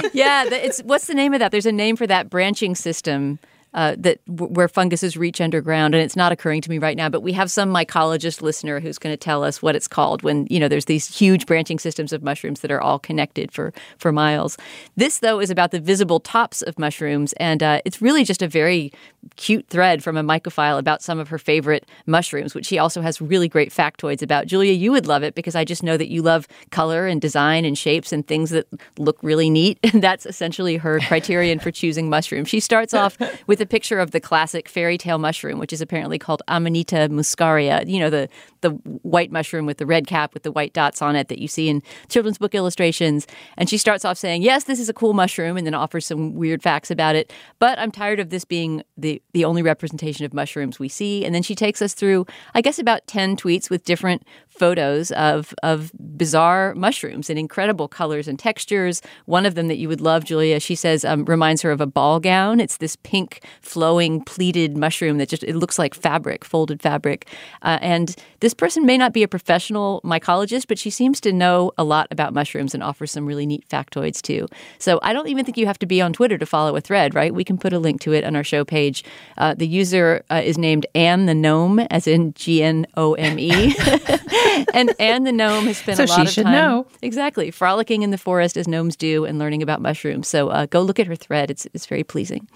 [0.14, 1.52] yeah, it's what's the name of that?
[1.52, 3.38] There's a name for that branching system.
[3.78, 7.10] Uh, that where funguses reach underground, and it's not occurring to me right now.
[7.10, 10.48] But we have some mycologist listener who's going to tell us what it's called when
[10.50, 14.12] you know there's these huge branching systems of mushrooms that are all connected for for
[14.12, 14.58] miles.
[14.96, 18.48] This though is about the visible tops of mushrooms, and uh, it's really just a
[18.48, 18.92] very
[19.36, 23.22] cute thread from a mycophile about some of her favorite mushrooms, which she also has
[23.22, 24.48] really great factoids about.
[24.48, 27.64] Julia, you would love it because I just know that you love color and design
[27.64, 28.68] and shapes and things that
[28.98, 29.78] look really neat.
[29.98, 32.50] And that's essentially her criterion for choosing mushrooms.
[32.50, 33.18] She starts off
[33.48, 37.88] with a picture of the classic fairy tale mushroom, which is apparently called Amanita muscaria,
[37.88, 38.30] you know, the,
[38.62, 41.48] the white mushroom with the red cap with the white dots on it that you
[41.48, 43.28] see in children's book illustrations.
[43.58, 46.34] And she starts off saying, Yes, this is a cool mushroom, and then offers some
[46.34, 47.32] weird facts about it.
[47.60, 51.26] But I'm tired of this being the, the only representation of mushrooms we see.
[51.26, 54.24] And then she takes us through, I guess, about 10 tweets with different
[54.58, 59.02] photos of, of bizarre mushrooms in incredible colors and textures.
[59.26, 61.86] One of them that you would love, Julia, she says um, reminds her of a
[61.86, 62.60] ball gown.
[62.60, 67.28] It's this pink, flowing, pleated mushroom that just it looks like fabric, folded fabric.
[67.62, 71.72] Uh, and this person may not be a professional mycologist, but she seems to know
[71.78, 74.48] a lot about mushrooms and offers some really neat factoids too.
[74.80, 77.14] So I don't even think you have to be on Twitter to follow a thread,
[77.14, 77.34] right?
[77.34, 79.04] We can put a link to it on our show page.
[79.38, 83.38] Uh, the user uh, is named Anne the Gnome, as in G N O M
[83.40, 83.76] E.
[84.74, 86.88] and Anne the gnome has spent So a lot she of should time know.
[87.02, 90.28] exactly frolicking in the forest as gnomes do and learning about mushrooms.
[90.28, 92.48] So uh, go look at her thread; it's it's very pleasing.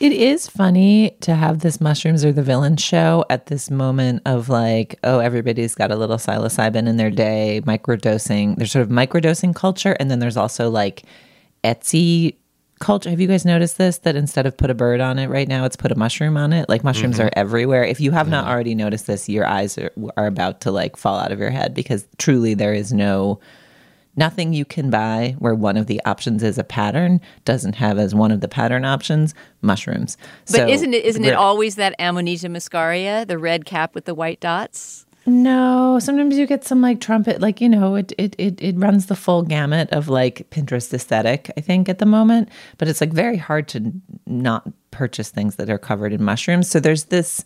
[0.00, 4.48] It is funny to have this mushrooms or the villain show at this moment of
[4.48, 8.56] like, oh, everybody's got a little psilocybin in their day, microdosing.
[8.56, 11.02] There's sort of microdosing culture, and then there's also like
[11.64, 12.36] Etsy
[12.80, 13.08] culture.
[13.10, 13.98] Have you guys noticed this?
[13.98, 16.52] That instead of put a bird on it right now, it's put a mushroom on
[16.52, 16.68] it.
[16.68, 17.26] Like mushrooms Mhm.
[17.26, 17.84] are everywhere.
[17.84, 21.18] If you have not already noticed this, your eyes are, are about to like fall
[21.18, 23.38] out of your head because truly there is no
[24.16, 28.12] nothing you can buy where one of the options is a pattern doesn't have as
[28.14, 30.16] one of the pattern options mushrooms.
[30.46, 34.14] But So isn't it isn't it always that Amanita muscaria, the red cap with the
[34.14, 35.06] white dots?
[35.26, 39.06] No, sometimes you get some like trumpet, like you know, it it it it runs
[39.06, 41.50] the full gamut of like Pinterest aesthetic.
[41.56, 42.48] I think at the moment,
[42.78, 43.92] but it's like very hard to
[44.26, 46.70] not purchase things that are covered in mushrooms.
[46.70, 47.44] So there's this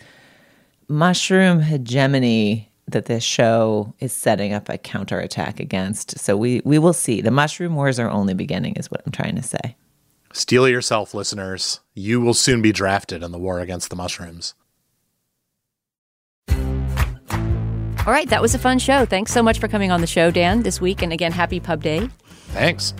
[0.89, 6.19] mushroom hegemony that this show is setting up a counterattack against.
[6.19, 7.21] So we we will see.
[7.21, 9.77] The mushroom wars are only beginning, is what I'm trying to say.
[10.33, 11.81] Steel yourself, listeners.
[11.95, 14.55] You will soon be drafted in the war against the mushrooms.
[18.07, 19.07] All right, that was a fun show.
[19.07, 21.83] Thanks so much for coming on the show, Dan, this week, and again, happy Pub
[21.83, 22.11] Day.
[22.49, 22.93] Thanks.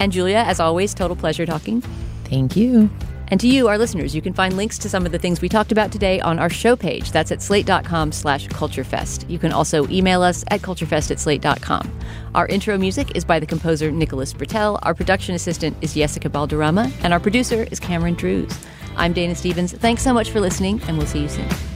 [0.00, 1.82] And Julia, as always, total pleasure talking.
[2.24, 2.88] Thank you.
[3.28, 5.50] And to you, our listeners, you can find links to some of the things we
[5.50, 7.12] talked about today on our show page.
[7.12, 9.28] That's at slate.com slash culturefest.
[9.28, 11.92] You can also email us at culturefest at slate.com.
[12.34, 14.78] Our intro music is by the composer Nicholas Britell.
[14.84, 16.90] Our production assistant is Jessica Balderrama.
[17.02, 18.56] And our producer is Cameron Drews.
[18.96, 19.72] I'm Dana Stevens.
[19.74, 21.75] Thanks so much for listening, and we'll see you soon.